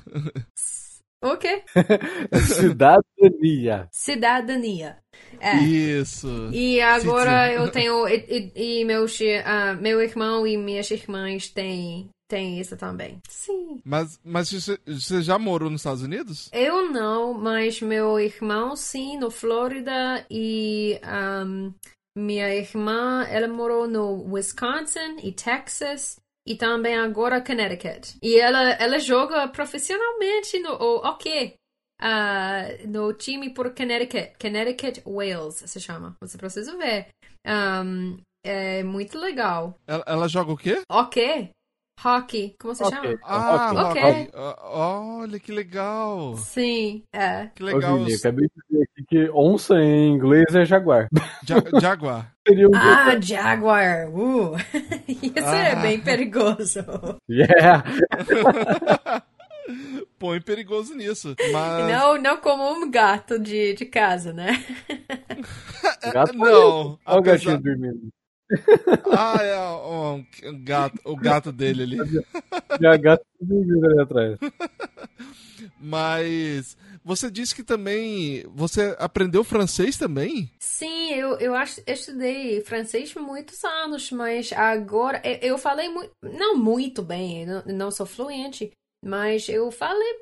[1.23, 1.63] O quê?
[2.43, 3.89] Cidadania.
[3.93, 4.97] Cidadania.
[5.41, 5.57] É.
[5.57, 6.49] Isso.
[6.53, 8.07] E agora eu tenho.
[8.09, 13.21] E, e, e meus, ah, meu irmão e minhas irmãs têm, têm isso também.
[13.29, 13.81] Sim.
[13.85, 16.49] Mas, mas você, já morou nos Estados Unidos?
[16.53, 20.25] Eu não, mas meu irmão sim, no Flórida.
[20.31, 21.73] E ahm,
[22.17, 26.17] minha irmã, ela morou no Wisconsin e Texas.
[26.49, 28.17] E também agora Connecticut.
[28.23, 31.55] E ela, ela joga profissionalmente no o hockey.
[32.01, 34.35] ah, no time por Connecticut.
[34.41, 36.17] Connecticut Wales se chama.
[36.21, 37.09] Você precisa ver.
[37.45, 39.77] Ahm, é muito legal.
[39.89, 40.83] Ela, ela joga o quê?
[40.89, 41.51] Ok.
[42.07, 42.55] Hockey.
[42.59, 42.95] Como se Ok.
[42.97, 43.19] chama?
[43.25, 44.03] Ah, Ok.
[44.03, 44.31] ok.
[44.35, 44.57] Ah,
[45.21, 46.37] Olha que legal.
[46.37, 47.49] Sim, é.
[47.55, 47.97] Que Ô, legal.
[47.99, 51.09] Vini, acabei de ver aqui que onça em inglês é jaguar.
[51.45, 52.33] Ja- Jaguar.
[52.47, 54.09] Seria um Ah, Jaguar.
[54.11, 54.55] Uh.
[55.09, 55.77] Isso é Ah.
[55.77, 56.81] bem perigoso.
[57.29, 57.83] Yeah!
[60.19, 61.35] Põe perigoso nisso.
[61.53, 61.89] Mas.
[61.91, 64.65] Não, não como um gato de, de casa, né?
[66.13, 66.99] Gato Não.
[67.05, 68.09] Olha o gatinho dormindo.
[69.11, 71.97] Ah, é um, um gato, o gato dele ali.
[72.81, 74.39] E a gata dormindo ali atrás.
[75.81, 80.51] Mas você disse que também você aprendeu francês também?
[80.59, 86.11] Sim, eu, eu acho, eu estudei francês muitos anos, mas agora eu, eu falei muito,
[86.23, 88.73] não muito bem, não, não sou fluente,
[89.05, 90.17] mas eu falei,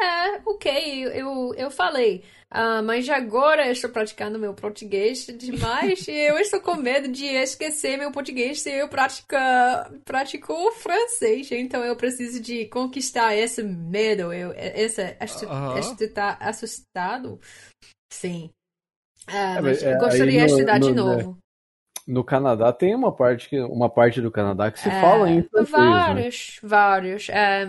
[0.00, 2.24] é, ok, eu, eu, falei.
[2.50, 7.24] Ah, mas agora eu estou praticando meu português demais e eu estou com medo de
[7.26, 11.50] esquecer meu português se eu pratica, pratico francês.
[11.50, 15.02] Então eu preciso de conquistar esse medo, eu, esse,
[15.46, 15.78] Aham.
[15.80, 17.40] este tá assustado.
[18.12, 18.50] Sim.
[19.26, 21.38] Ah, É, mas é, eu gostaria de no- estudar de no- novo.
[22.06, 25.42] No Canadá tem uma parte, que, uma parte do Canadá que se É, fala em
[25.42, 25.82] francês, né?
[25.82, 27.28] vários, vários.
[27.28, 27.64] É,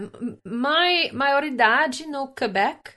[0.46, 2.92] mai, maioridade no Quebec,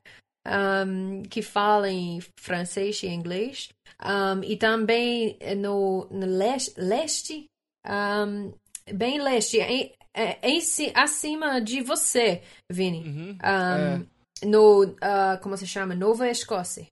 [0.47, 3.69] um, que fala em francês e inglês.
[4.05, 7.45] Um, e também no, no leste, leste
[7.87, 8.53] um,
[8.93, 13.03] bem leste, em, é, em, ci- acima de você, Vini.
[13.05, 13.39] Uhum.
[13.43, 14.07] Um,
[14.43, 15.95] No, ah, como se chama?
[15.95, 16.87] Nova Escócia.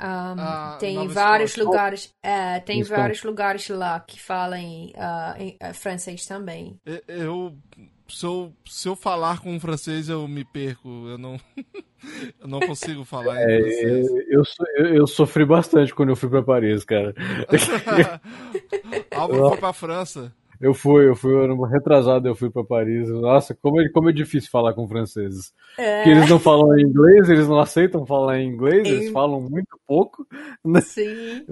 [0.00, 0.04] Um,
[0.38, 1.64] Ah, tem Nova vários Escócia.
[1.64, 3.00] lugares, é, tem Wisconsin.
[3.00, 4.60] vários lugares lá que falam
[4.96, 6.78] ah, em, ah, francês também.
[7.08, 7.56] Eu
[8.08, 11.38] se eu, se eu falar com francês eu me perco, eu não
[12.40, 14.08] eu não consigo falar em É, francês.
[14.08, 14.42] eu, eu,
[14.78, 17.14] eu- eu sofri bastante quando eu fui pra Paris, cara.
[19.12, 20.32] Álvaro foi pra França.
[20.60, 23.08] Eu fui, eu fui ano retrasado, eu fui pra Paris.
[23.08, 25.52] Nossa, como é, como é difícil falar com franceses.
[25.76, 29.78] Porque eles não falam inglês, eles não aceitam falar em inglês, eles Em- falam muito
[29.86, 30.26] pouco.
[30.64, 30.80] né?
[30.80, 31.46] Sim.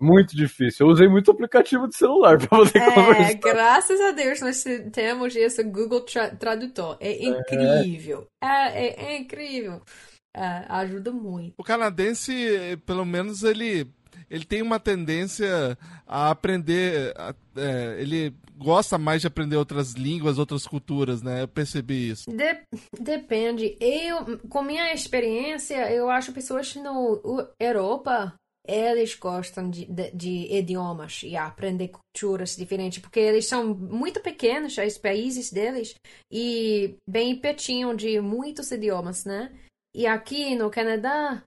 [0.00, 0.86] Muito difícil.
[0.86, 3.34] Eu usei muito aplicativo de celular pra poder É, conversar.
[3.34, 6.96] graças a Deus nós temos esse Google Tra- Tradutor.
[7.00, 8.26] É incrível.
[8.42, 9.82] É, é- é incrível.
[10.36, 11.54] É, ajuda muito.
[11.58, 13.86] O canadense, pelo menos, ele,
[14.30, 15.76] ele tem uma tendência
[16.06, 17.12] a aprender.
[17.16, 21.42] a- é, ele gosta mais de aprender outras línguas, outras culturas, né?
[21.42, 22.30] Eu percebi isso.
[22.30, 22.62] De-
[23.00, 23.76] depende.
[23.80, 27.20] Eu, com minha experiência, eu acho pessoas no
[27.60, 28.34] Europa,
[28.66, 34.76] eles gostam de, de, de idiomas e aprender culturas diferentes, porque eles são muito pequenos,
[34.76, 35.94] os países deles,
[36.30, 39.50] e bem pertinho de muitos idiomas, né?
[39.96, 41.42] E aqui no Canadá,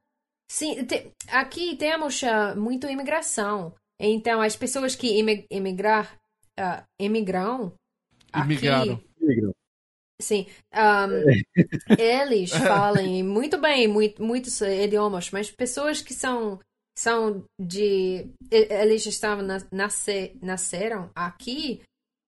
[0.52, 3.74] sim, te- aqui temos ah, muito imigração.
[4.00, 6.18] Então, as pessoas que imi- imigrar,
[6.60, 7.72] ah, imigram,
[8.34, 9.04] aqui, Imigraram.
[9.20, 9.52] Migram.
[10.22, 10.46] Sim.
[10.74, 11.24] Um,
[12.00, 16.60] eles falam muito bem muito, muitos idiomas, mas pessoas que são
[16.98, 21.82] são de e- eles estavam na, nasce, nasceram aqui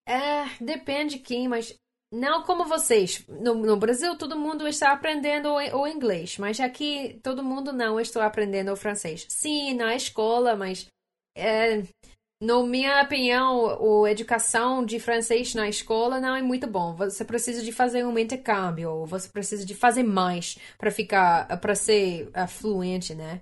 [0.08, 1.74] é, depende quem, mas
[2.14, 3.26] não como vocês.
[3.28, 7.98] No, no Brasil todo mundo está aprendendo o, o inglês, mas aqui todo mundo não
[7.98, 9.26] está aprendendo o francês.
[9.28, 10.86] Sim, na escola, mas
[11.36, 11.82] é,
[12.40, 16.94] na minha opinião, a educação de francês na escola não é muito bom.
[16.94, 21.74] Você precisa de fazer um intercâmbio, ou você precisa de fazer mais para ficar, para
[21.74, 23.40] ser uh, fluente, né?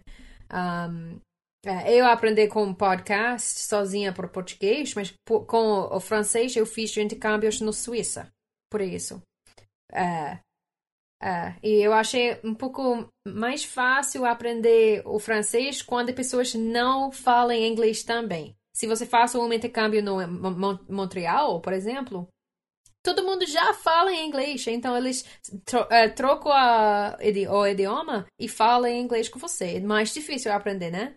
[0.52, 1.18] Um,
[1.64, 7.60] é, eu aprendi com podcast sozinha por português, mas com o francês eu fiz intercâmbios
[7.60, 8.28] no Suíça,
[8.72, 9.22] por isso.
[9.92, 10.40] É,
[11.22, 17.52] é, e eu achei um pouco mais fácil aprender o francês quando pessoas não falam
[17.52, 18.56] inglês também.
[18.74, 22.26] se você faz um intercâmbio no Mon Montreal, por exemplo,
[23.04, 25.24] todo mundo já fala em inglês, então eles
[25.66, 27.18] tro é, trocam a,
[27.50, 29.76] o idioma e falam em inglês com você.
[29.76, 31.14] É mais difícil aprender, né?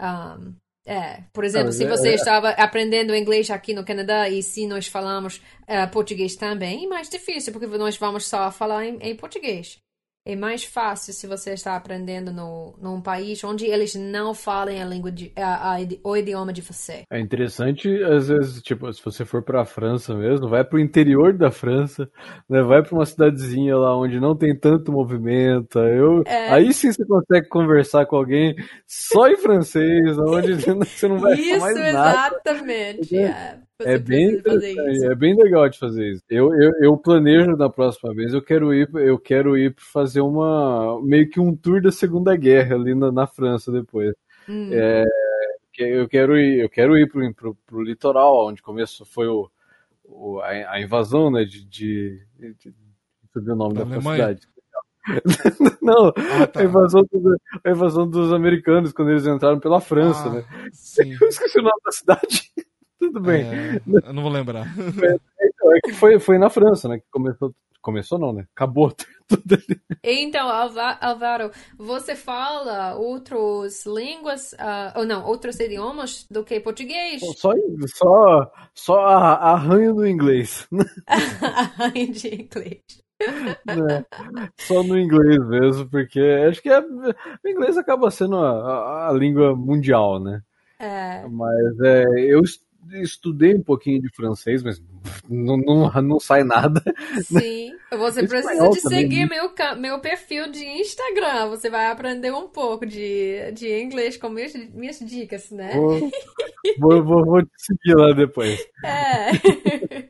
[0.00, 0.56] Um,
[0.86, 4.86] é, por exemplo, se você é, estava aprendendo inglês aqui no Canadá e se nós
[4.86, 5.36] falamos
[5.68, 9.78] uh, português também, é mais difícil, porque nós vamos só falar em, em português
[10.24, 14.84] é mais fácil se você está aprendendo no, num país onde eles não falem a
[14.84, 17.04] língua de, a, a, o idioma de você.
[17.10, 20.80] É interessante, às vezes, tipo, se você for para a França mesmo, vai para o
[20.80, 22.08] interior da França,
[22.48, 26.50] né, vai para uma cidadezinha lá onde não tem tanto movimento, eu, é...
[26.50, 28.54] aí sim você consegue conversar com alguém
[28.86, 30.54] só em francês, onde
[30.84, 32.36] você não vai Isso, mais nada.
[32.36, 33.16] exatamente.
[33.16, 33.58] É.
[33.80, 34.42] É bem,
[35.04, 36.22] é bem legal de fazer isso.
[36.28, 41.00] Eu, eu, eu, planejo na próxima vez, eu quero ir, eu quero ir fazer uma
[41.02, 44.14] meio que um tour da Segunda Guerra ali na, na França depois.
[44.48, 44.70] Hum.
[44.72, 45.04] É,
[45.78, 49.50] eu quero ir, eu quero ir pro, pro, pro litoral, onde começou foi o,
[50.04, 54.48] o a, a, invasão, né, de, de, de, de o nome da, da cidade.
[55.80, 56.60] Não, ah, tá.
[56.60, 60.44] a, invasão dos, a invasão dos americanos quando eles entraram pela França, ah, né?
[60.72, 61.16] Sim.
[61.20, 62.52] Eu esqueci o nome da cidade.
[63.00, 63.46] Tudo bem.
[63.46, 64.66] É, eu não vou lembrar.
[64.66, 65.16] É,
[65.48, 66.98] então, é que foi, foi na França, né?
[66.98, 67.54] Que começou.
[67.80, 68.46] Começou não, né?
[68.54, 68.92] Acabou
[69.26, 69.80] tudo ali.
[70.04, 70.50] Então,
[71.00, 77.22] Alvaro, você fala outras línguas, uh, ou não, outros idiomas do que português?
[77.38, 77.54] Só,
[77.86, 80.68] só, só arranho no inglês.
[81.08, 82.82] arranho de inglês.
[83.18, 84.04] É,
[84.58, 89.12] só no inglês mesmo, porque acho que é, o inglês acaba sendo a, a, a
[89.12, 90.42] língua mundial, né?
[90.78, 91.26] É.
[91.28, 92.42] Mas é, eu
[93.02, 94.82] estudei um pouquinho de francês, mas
[95.28, 96.82] não, não, não sai nada.
[97.22, 101.48] Sim, você precisa de seguir meu, meu perfil de Instagram.
[101.50, 105.72] Você vai aprender um pouco de, de inglês com minhas, minhas dicas, né?
[105.74, 106.10] Vou,
[106.78, 108.60] vou, vou, vou te seguir lá depois.
[108.84, 110.08] É.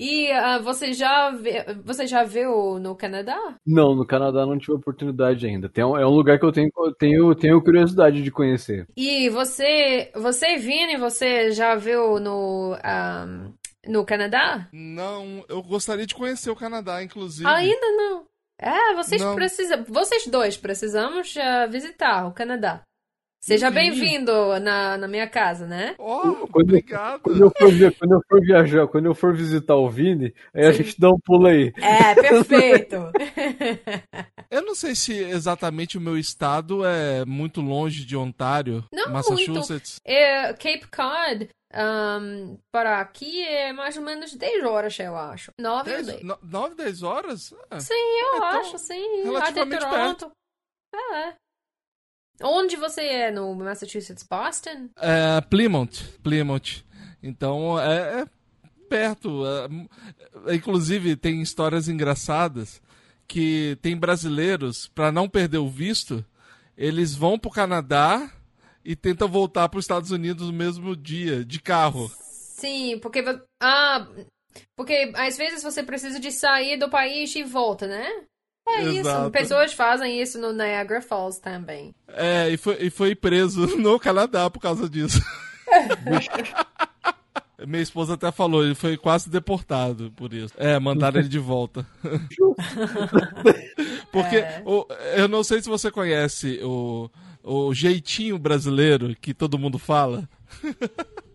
[0.00, 3.38] E uh, você já vê, você já viu no Canadá?
[3.66, 5.68] Não, no Canadá não tive oportunidade ainda.
[5.68, 8.86] Tem um, é um lugar que eu tenho, tenho, tenho curiosidade de conhecer.
[8.96, 13.52] E você, você Vini, você já viu no um,
[13.86, 14.70] no Canadá?
[14.72, 17.46] Não, eu gostaria de conhecer o Canadá, inclusive.
[17.46, 18.24] Ainda não.
[18.58, 22.82] É, vocês precisam, vocês dois precisamos uh, visitar o Canadá.
[23.40, 25.94] Seja bem-vindo na, na minha casa, né?
[25.98, 27.20] Oh, quando, obrigado.
[27.20, 30.72] Quando eu, for, quando eu for viajar, quando eu for visitar o Vini, aí a
[30.72, 31.72] gente dá um pulo aí.
[31.78, 32.96] É, perfeito.
[34.50, 40.00] eu não sei se exatamente o meu estado é muito longe de Ontário, não Massachusetts.
[40.04, 40.18] Muito.
[40.18, 45.50] É, Cape Cod, um, para aqui é mais ou menos 10 horas, eu acho.
[45.58, 46.22] 9 10, 10.
[46.42, 47.54] 9, 10 horas?
[47.70, 47.80] É.
[47.80, 49.22] Sim, eu é acho, sim.
[49.24, 50.30] Relativamente perto.
[51.14, 51.34] É.
[52.42, 53.30] Onde você é?
[53.30, 54.88] No Massachusetts, Boston?
[54.96, 56.18] É, Plymouth.
[56.22, 56.84] Plymouth.
[57.22, 58.24] Então, é, é
[58.88, 59.42] perto.
[59.46, 62.80] É, inclusive, tem histórias engraçadas
[63.28, 66.24] que tem brasileiros, para não perder o visto,
[66.76, 68.28] eles vão para o Canadá
[68.84, 72.10] e tentam voltar para os Estados Unidos no mesmo dia, de carro.
[72.18, 73.22] Sim, porque...
[73.62, 74.08] Ah,
[74.76, 78.24] porque às vezes você precisa de sair do país e volta, né?
[78.76, 79.22] É Exato.
[79.22, 81.94] isso, pessoas fazem isso no Niagara Falls também.
[82.08, 85.20] É, e foi, e foi preso no Canadá por causa disso.
[87.66, 90.54] Minha esposa até falou, ele foi quase deportado por isso.
[90.56, 91.86] É, mandaram ele de volta.
[94.10, 94.62] Porque é.
[94.64, 97.10] o, eu não sei se você conhece o,
[97.42, 100.26] o jeitinho brasileiro que todo mundo fala.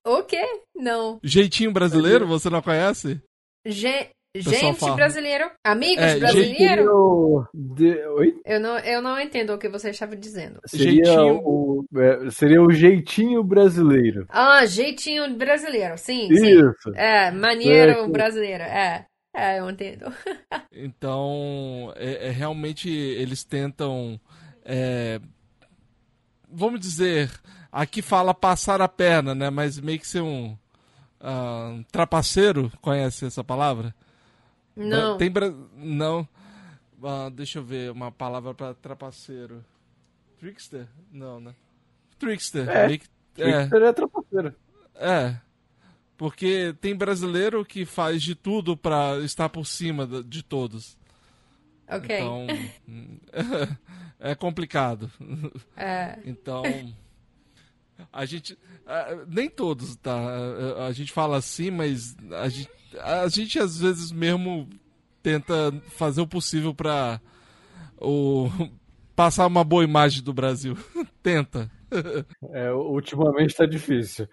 [0.04, 0.44] O quê?
[0.76, 1.20] Não.
[1.24, 3.22] Jeitinho brasileiro, você não conhece?
[3.64, 4.10] Je
[4.42, 4.96] Gente fala.
[4.96, 5.50] brasileiro.
[5.64, 7.48] Amigos é, brasileiro?
[7.54, 8.06] De...
[8.08, 8.36] Oi?
[8.46, 10.60] Eu não, eu não entendo o que você estava dizendo.
[10.66, 11.42] Seria, jeitinho...
[11.46, 14.26] o, é, seria o jeitinho brasileiro.
[14.30, 16.28] Ah, jeitinho brasileiro, sim.
[16.30, 16.74] Isso.
[16.84, 16.92] Sim.
[16.96, 18.64] É, maneiro é, brasileiro.
[18.64, 19.06] É.
[19.34, 20.06] É, eu entendo.
[20.72, 24.20] então, é, é, realmente eles tentam.
[24.64, 25.20] É,
[26.50, 27.30] vamos dizer,
[27.72, 29.50] aqui fala passar a perna, né?
[29.50, 30.58] Mas meio que ser um.
[31.22, 33.96] Uh, trapaceiro, conhece essa palavra?
[34.76, 35.18] Não.
[35.18, 35.54] Tem bra...
[35.76, 36.28] Não.
[37.04, 39.64] Ah, deixa eu ver uma palavra para trapaceiro.
[40.40, 40.88] Trickster?
[41.12, 41.56] Não, né?
[42.18, 42.68] Trickster.
[42.70, 42.84] É.
[42.84, 42.88] é.
[42.88, 43.88] Trickster é.
[43.88, 44.56] é trapaceiro.
[44.96, 45.38] É.
[46.18, 50.98] Porque tem brasileiro que faz de tudo para estar por cima de todos.
[51.88, 52.16] Ok.
[52.16, 52.48] Então.
[54.20, 55.12] é complicado.
[55.76, 56.18] É.
[56.26, 56.64] Então.
[58.12, 58.58] A gente.
[59.28, 60.18] Nem todos, tá?
[60.88, 62.70] A gente fala assim, mas a gente
[63.02, 64.70] a gente às vezes mesmo
[65.22, 67.20] tenta fazer o possível para
[68.00, 68.50] o
[69.16, 70.78] passar uma boa imagem do Brasil.
[71.24, 71.70] tenta.
[72.52, 74.28] É, ultimamente tá difícil.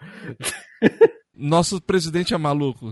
[1.34, 2.86] Nosso presidente é maluco.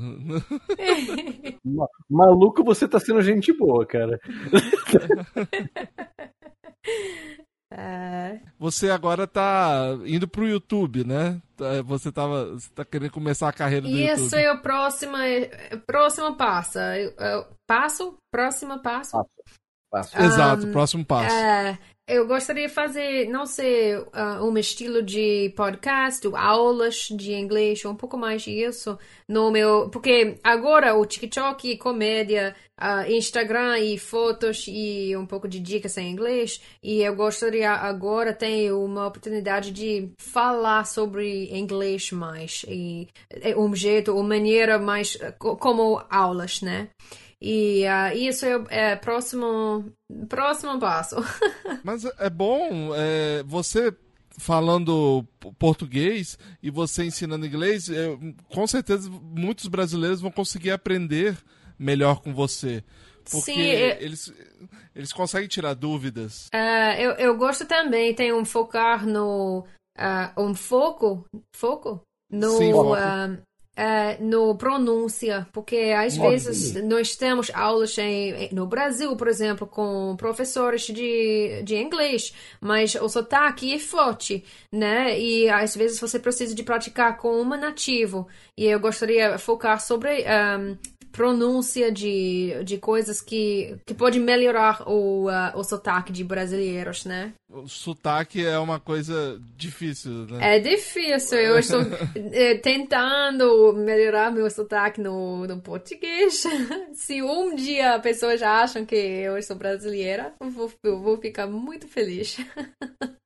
[1.64, 4.18] Ma- Maluco, você tá sendo gente boa, cara.
[7.72, 11.40] É, Você agora tá indo pro YouTube, né?
[11.56, 14.40] Tá- Você tava, você tá querendo começar a carreira do Isso YouTube.
[14.42, 16.78] é o próximo, é, próximo passo.
[16.80, 18.16] É, é, Passo?
[18.32, 19.16] Próximo passo?
[19.16, 19.24] Ah,
[19.92, 20.18] Passo.
[20.20, 21.34] Exato, Um, próximo passo.
[21.34, 21.78] É,
[22.10, 27.94] eu gostaria de fazer, não sei, ah, um estilo de podcast, aulas de inglês, um
[27.94, 28.98] pouco mais disso
[29.28, 35.60] no meu, porque agora o TikTok, comédia, ah, Instagram e fotos e um pouco de
[35.60, 42.64] dicas em inglês, e eu gostaria agora ter uma oportunidade de falar sobre inglês mais
[42.68, 46.88] e é um jeito, uma maneira mais co- como aulas, né?
[47.42, 49.90] E ah, isso é o é, próximo
[50.28, 51.16] próximo passo.
[51.82, 53.94] Mas é bom é, você
[54.36, 55.24] falando
[55.58, 58.16] português e você ensinando inglês, é,
[58.48, 61.36] com certeza muitos brasileiros vão conseguir aprender
[61.78, 62.84] melhor com você.
[63.30, 64.32] Porque Sim, é- eles,
[64.94, 66.48] eles conseguem tirar dúvidas.
[66.52, 69.64] Ah, eu, eu gosto também, tem um focar no.
[69.96, 71.24] ah, um foco?
[71.54, 72.02] Foco?
[72.30, 72.94] No, Sim, foco.
[72.94, 73.38] ah,
[73.82, 80.14] ah, no pronúncia, porque às vezes nós temos aulas em, no Brasil, por exemplo, com
[80.18, 85.18] professores de, de inglês, mas o sotaque é forte, né?
[85.18, 88.28] E às vezes você precisa de praticar com uma nativo.
[88.54, 90.76] E eu gostaria de focar sobre ah,
[91.12, 97.32] pronúncia de, de coisas que, que pode melhorar o, ah, o sotaque de brasileiros, né?
[97.50, 100.56] O sotaque é uma coisa difícil, né?
[100.56, 101.80] É difícil, eu estou
[102.32, 106.44] eh, tentando melhorar meu sotaque no, no português.
[106.94, 111.88] Se um dia pessoas acham que eu sou brasileira, eu vou, eu vou ficar muito
[111.88, 112.38] feliz.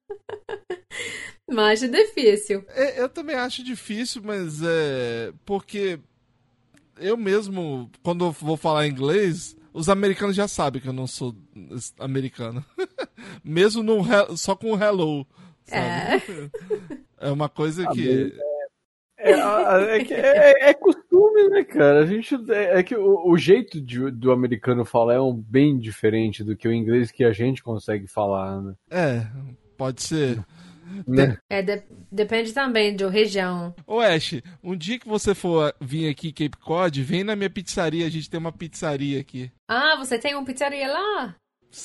[1.51, 2.64] Mas é difícil.
[2.68, 5.32] É, eu também acho difícil, mas é.
[5.45, 6.01] Porque
[6.99, 11.34] eu mesmo, quando eu vou falar inglês, os americanos já sabem que eu não sou
[11.99, 12.64] americano.
[13.45, 14.03] mesmo no,
[14.36, 15.26] só com o hello.
[15.64, 16.51] Sabe?
[17.20, 18.32] É, uma coisa que.
[19.16, 22.01] É, a- é, que- é- é costume, né, cara?
[22.01, 25.78] A gente, é, é que o, o jeito de- do americano falar é um bem
[25.78, 28.74] diferente do que o inglês que a gente consegue falar, né?
[28.90, 29.26] É,
[29.78, 30.45] pode ser.
[31.07, 31.36] Né?
[31.51, 33.74] É, de- depende também da região.
[33.86, 37.51] Ô Ash, um dia que você for vir aqui em Cape Cod, vem na minha
[37.51, 38.07] pizzaria.
[38.07, 39.51] A gente tem uma pizzaria aqui.
[39.68, 41.34] Ah, você tem uma pizzaria lá?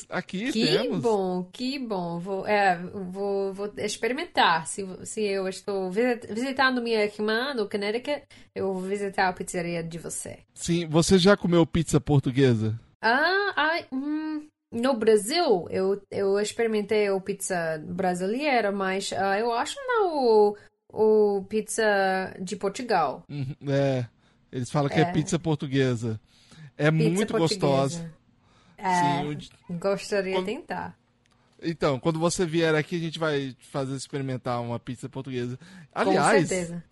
[0.09, 1.01] Aqui Que temos.
[1.01, 2.19] bom, que bom.
[2.19, 2.77] Vou, é,
[3.09, 4.67] vou, vou experimentar.
[4.67, 8.21] Se, se eu estou visi- visitando minha irmã no Connecticut,
[8.53, 10.39] eu vou visitar a pizzaria de você.
[10.53, 12.79] Sim, você já comeu pizza portuguesa?
[13.01, 14.28] Ah, ai, hum,
[14.71, 20.57] no Brasil, eu, eu experimentei o pizza brasileira, mas ah, eu acho não o,
[21.37, 21.83] o pizza
[22.39, 23.23] de Portugal.
[23.29, 24.05] Uhum, É.
[24.51, 25.11] Eles falam que é, É.
[25.11, 26.19] pizza portuguesa.
[26.77, 27.59] É Pizza muito portuguesa.
[27.59, 28.13] gostosa.
[28.77, 30.97] É, Sim, de- gostaria de tentar.
[31.63, 35.57] Então, quando você vier aqui, a gente vai fazer experimentar uma pizza portuguesa.
[35.57, 36.83] Com Aliás, certeza.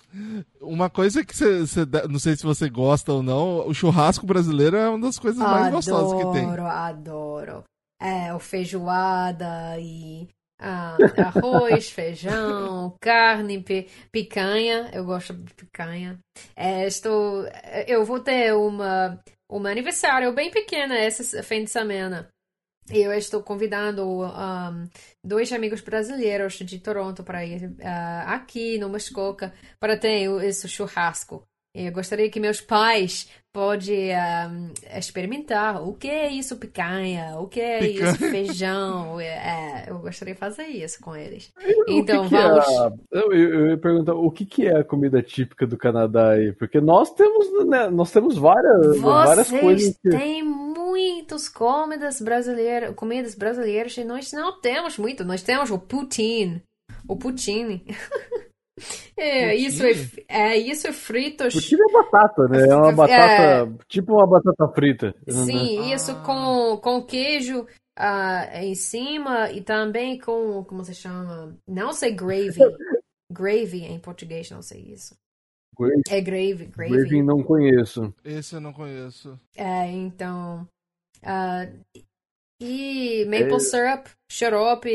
[0.61, 4.89] uma coisa que você, não sei se você gosta ou não, o churrasco brasileiro é
[4.89, 6.45] uma das coisas mais gostosas que tem.
[6.45, 7.63] Adoro, adoro.
[8.01, 10.27] É, o feijoada e
[10.59, 14.89] ah, arroz, feijão, carne, pi- picanha.
[14.93, 16.19] Eu gosto de picanha.
[16.55, 17.45] É, estou,
[17.87, 22.27] eu vou ter uma, uma aniversário bem pequena esse fim de semana.
[22.91, 24.87] E eu estou convidando um,
[25.23, 31.43] dois amigos brasileiros de Toronto para ir ah, aqui no Muskoka para ter esse churrasco.
[31.75, 34.11] E Eu gostaria que meus pais podem
[34.97, 38.11] experimentar o que é isso picanha, o que é Picanha.
[38.11, 39.17] isso feijão.
[39.21, 41.51] É, eu gostaria de fazer isso com eles.
[41.87, 42.67] O Então que que é vamos.
[42.67, 46.51] a- eu, ia perguntar o que, que é a comida típica do Canadá aí?
[46.53, 50.09] Porque nós temos, né, nós temos várias, várias Vocês coisas que.
[50.97, 55.23] Têm muitas comidas brasileiras, comidas brasileiras e nós não temos muito.
[55.23, 56.61] Nós temos o poutine,
[57.07, 57.83] o poutine.
[59.19, 59.67] É, Poutine?
[59.67, 61.51] isso é, é isso é fritos.
[61.55, 62.67] Porque é batata, né?
[62.69, 62.93] É uma É.
[62.93, 65.15] batata, tipo uma batata frita.
[65.25, 65.33] né?
[65.33, 66.21] Sim, isso Ah.
[66.23, 67.65] com, com queijo
[67.97, 71.57] ah, em cima e também com, como se chama?
[71.67, 72.59] Não sei gravy.
[73.33, 75.15] Gravy em português, não sei isso.
[75.75, 76.91] Gravy, É gravy, gravy.
[76.97, 78.13] gravy não conheço.
[78.23, 79.39] Esse eu não conheço.
[79.55, 80.67] É, então.
[81.23, 81.67] Ah,
[82.59, 83.59] e maple É.
[83.59, 84.89] syrup, xarope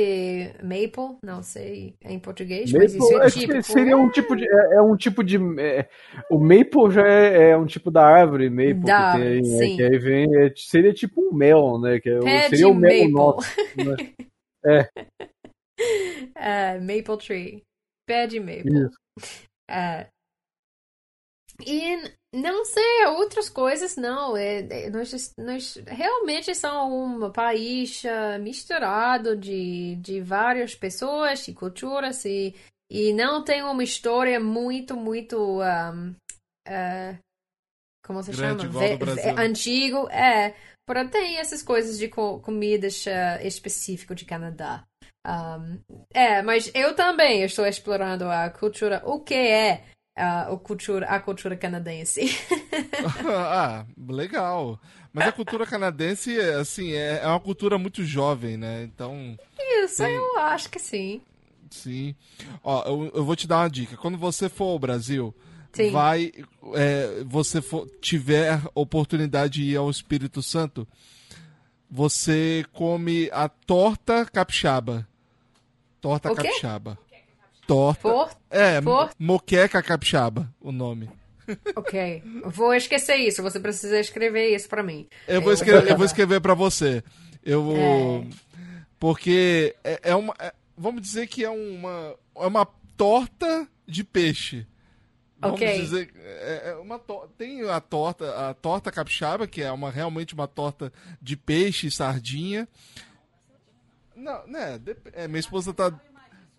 [0.64, 3.62] maple, não sei em português, mas Maple, isso é que típico.
[3.62, 4.45] seria um tipo de.
[4.49, 5.37] É, é um tipo de.
[5.61, 5.89] é,
[6.29, 9.59] o maple já é, é um tipo da árvore maple Da que tem né?
[9.59, 9.77] sim.
[9.77, 10.37] Que aí vem.
[10.45, 12.01] é, seria tipo um mel, né?
[12.01, 13.12] Que é, seria o mel maple.
[13.12, 13.49] nosso.
[13.77, 14.89] né?
[16.37, 17.62] É, maple tree.
[18.07, 18.87] Pé de maple.
[18.87, 18.99] Isso.
[19.70, 20.07] É.
[21.67, 24.37] E não sei, outras coisas não.
[24.37, 31.53] É, é, nós, nós realmente somos um país ah, misturado de, de várias pessoas e
[31.53, 32.55] culturas e,
[32.91, 35.61] e não tem uma história muito, muito.
[35.61, 36.15] um,
[36.67, 37.19] é,
[38.05, 38.81] como se Grande, chama?
[38.81, 40.09] Ve- antigo.
[40.11, 40.55] É.
[40.87, 44.85] Porém, tem essas coisas de co comidas ah, específicas de Canadá.
[45.25, 45.79] Um,
[46.13, 49.85] é, mas eu também estou explorando a cultura, o que é
[50.15, 52.23] a cultura, a cultura canadense.
[53.27, 54.79] ah, legal.
[55.13, 58.83] Mas a cultura canadense, assim, é, é uma cultura muito jovem, né?
[58.85, 61.21] Então, Isso, Tem- eu acho que sim.
[61.71, 62.15] sim.
[62.63, 63.97] Ó, eu, eu vou te dar uma dica.
[63.97, 65.35] Quando você for ao Brasil,
[65.73, 65.91] Sim.
[65.91, 66.33] vai,
[66.75, 70.87] é, você for, tiver oportunidade de ir ao Espírito Santo,
[71.91, 75.07] você come a torta capixaba.
[76.01, 76.99] Torta capixaba.
[77.73, 78.01] Torta.
[78.01, 81.09] For, É, For- moqueca capixaba, o nome.
[81.75, 82.23] ok.
[82.47, 83.43] Vou esquecer isso.
[83.43, 85.09] Você precisa escrever isso pra mim.
[85.27, 87.03] Eu vou Eu escrever, eu vou escrever para você.
[87.45, 87.77] Eu vou.
[87.77, 88.27] É.
[88.99, 90.35] Porque é, é uma.
[90.39, 92.14] é- vamos dizer que é uma.
[92.37, 92.66] É uma
[92.97, 94.66] torta de peixe.
[95.41, 95.81] Vamos Ok.
[95.81, 96.11] dizer.
[96.16, 100.47] É, é uma to- Tem a torta, a torta capixaba, que é uma, realmente uma
[100.47, 102.68] torta de peixe e sardinha.
[104.14, 104.81] Não, né?
[105.14, 105.93] É, minha esposa tá.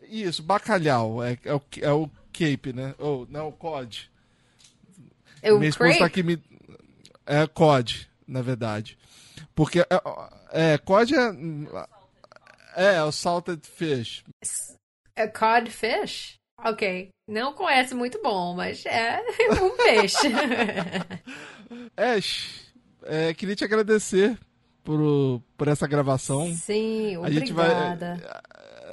[0.08, 1.24] Isso, bacalhau.
[1.24, 2.94] É, é, o, é o cape, né?
[2.98, 4.10] Ou, não, o cod.
[5.42, 6.42] Eu Minha esposa tá aqui me.
[7.26, 8.98] É COD, na verdade.
[9.56, 9.82] Porque.
[9.82, 9.88] É,
[10.74, 12.96] é COD é.
[12.96, 14.24] É, o salted fish.
[15.16, 16.36] A codfish?
[16.66, 17.10] Ok.
[17.28, 19.22] Não conhece muito bom, mas é
[19.62, 20.28] um peixe.
[21.96, 22.72] Ash,
[23.04, 24.38] é, queria te agradecer
[24.84, 26.54] por, por essa gravação.
[26.56, 28.42] Sim, A gente vai- obrigada.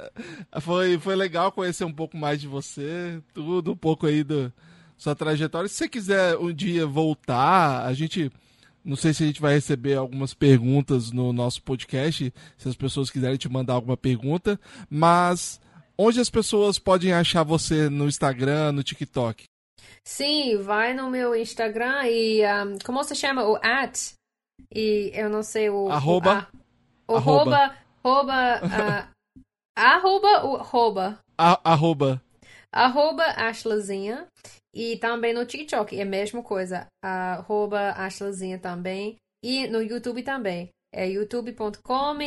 [0.61, 4.51] Foi, foi legal conhecer um pouco mais de você, tudo, um pouco aí da
[4.97, 5.67] sua trajetória.
[5.67, 8.31] Se você quiser um dia voltar, a gente.
[8.83, 13.11] Não sei se a gente vai receber algumas perguntas no nosso podcast, se as pessoas
[13.11, 15.61] quiserem te mandar alguma pergunta, mas
[15.95, 19.43] onde as pessoas podem achar você no Instagram, no TikTok?
[20.03, 24.13] Sim, vai no meu Instagram e um, como se chama o at
[24.73, 26.47] e eu não sei o Arroba.
[27.07, 27.55] o, a- o Arroba.
[27.55, 29.07] arroba arroba ah,
[29.75, 31.19] arroba o arroba.
[31.37, 32.21] A- arroba.
[32.71, 34.27] arroba Ashlazinha.
[34.73, 36.87] E também no TikTok é a mesma coisa.
[37.03, 39.17] Arroba Ashlazinha também.
[39.43, 40.69] E no YouTube também.
[40.93, 42.17] É youtube.com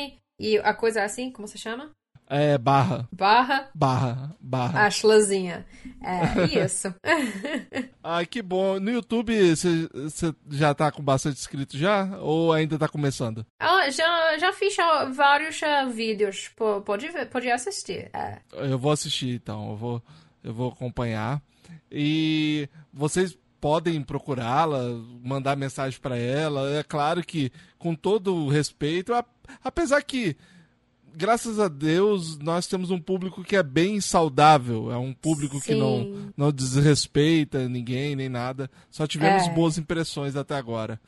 [0.40, 1.90] e a coisa assim como se chama
[2.37, 3.09] É barra.
[3.12, 4.37] barra Barra.
[4.41, 4.87] Barra.
[4.87, 5.64] Ashlazinha
[6.03, 6.93] é isso
[8.03, 8.80] Ai, que bom.
[8.80, 9.89] No YouTube você
[10.51, 12.18] já tá com bastante inscrito já?
[12.18, 13.47] Ou ainda tá começando?
[13.61, 14.74] Ah, já, já fiz
[15.14, 16.51] vários ah, vídeos.
[16.57, 18.11] Pô, Pode ver, pode assistir.
[18.12, 18.41] É.
[18.53, 19.70] Eu vou assistir, então.
[19.70, 20.03] Eu vou,
[20.43, 21.41] eu vou acompanhar.
[21.91, 24.82] E vocês podem procurá-la,
[25.22, 26.68] mandar mensagem para ela.
[26.76, 29.24] É claro que, com todo o respeito, a-
[29.62, 30.37] apesar que,
[31.16, 34.90] graças a Deus, nós temos um público que é bem saudável.
[34.92, 36.32] É um público que não, Sim.
[36.36, 38.70] não desrespeita ninguém nem nada.
[38.90, 39.50] Só tivemos É.
[39.50, 41.00] boas impressões até agora.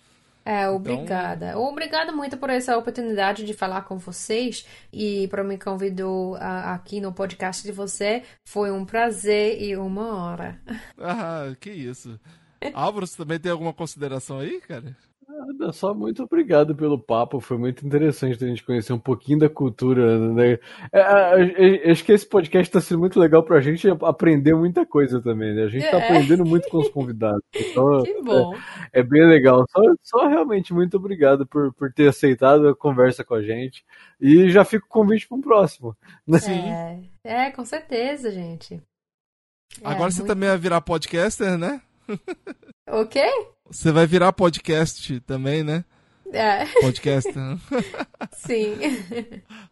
[0.45, 1.59] É, obrigada.
[1.59, 7.13] Obrigada muito por essa oportunidade de falar com vocês e por me convidou aqui no
[7.13, 8.23] podcast de você.
[8.45, 10.61] Foi um prazer e uma hora.
[10.99, 12.19] Ah, que isso.
[12.75, 14.97] Álvaro, você também tem alguma consideração aí, cara?
[15.29, 19.49] Nada, Só muito obrigado pelo papo, foi muito interessante a gente conhecer um pouquinho da
[19.49, 20.53] cultura, né?
[20.93, 24.87] É, é, é, acho que esse podcast está sendo muito legal pra gente aprender muita
[24.87, 25.65] coisa também, né?
[25.65, 26.05] A gente tá É.
[26.05, 27.43] aprendendo muito com os convidados.
[27.53, 28.55] Então, Que bom.
[28.93, 29.65] é, é bem legal.
[29.69, 33.85] Só, só realmente muito obrigado por, por ter aceitado a conversa com a gente.
[34.21, 35.97] E já fica o convite para um próximo.
[36.27, 36.39] né?
[37.25, 38.75] É, é, com certeza, gente.
[38.75, 38.81] É,
[39.89, 41.83] Agora você muito- também vai virar podcaster, né?
[42.89, 43.21] Ok?
[43.71, 45.85] Você vai virar podcast também, né?
[46.33, 47.35] É, Podcaster.
[48.35, 48.75] sim.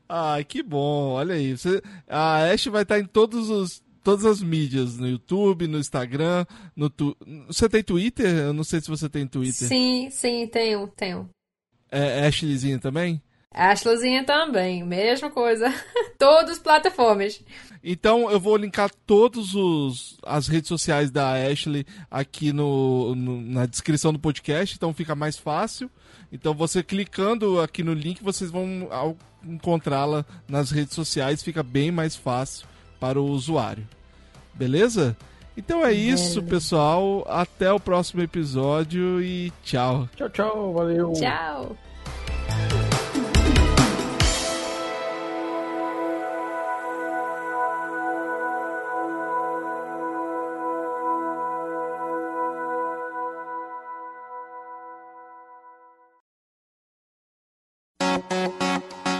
[0.08, 1.12] ah, que bom.
[1.12, 1.56] Olha aí.
[1.56, 6.46] Você, a Ash vai estar em todos os, todas as mídias, no YouTube, no Instagram,
[6.76, 7.16] no tu,
[7.46, 8.26] Você tem Twitter?
[8.26, 9.68] Eu não sei se você tem Twitter.
[9.68, 11.28] Sim, sim, tenho, tenho.
[11.90, 13.20] É Ashleyzinha também?
[13.54, 15.72] Ashlazinha também, mesma coisa.
[16.18, 17.40] Todas as plataformas.
[17.82, 23.66] Então eu vou linkar todos os as redes sociais da Ashley aqui no, no- na
[23.66, 25.90] descrição do podcast, então fica mais fácil.
[26.32, 28.88] Então você clicando aqui no link, vocês vão
[29.44, 32.66] encontrá-la nas redes sociais, fica bem mais fácil
[32.98, 33.86] para o usuário.
[34.54, 35.14] Beleza?
[35.56, 36.42] Então é isso, Beleza.
[36.50, 37.24] pessoal.
[37.28, 40.08] Até o próximo episódio e tchau.
[40.16, 41.12] Tchau, tchau, valeu.
[41.12, 41.76] Tchau.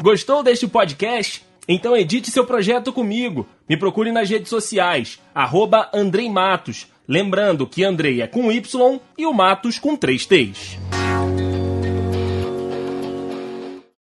[0.05, 1.43] Gostou deste podcast?
[1.67, 3.49] Então edite seu projeto comigo.
[3.67, 6.87] Me procure nas redes sociais, arroba Andrei Matos.
[7.09, 10.77] Lembrando que Andrei é com Y e o Matos com três T's.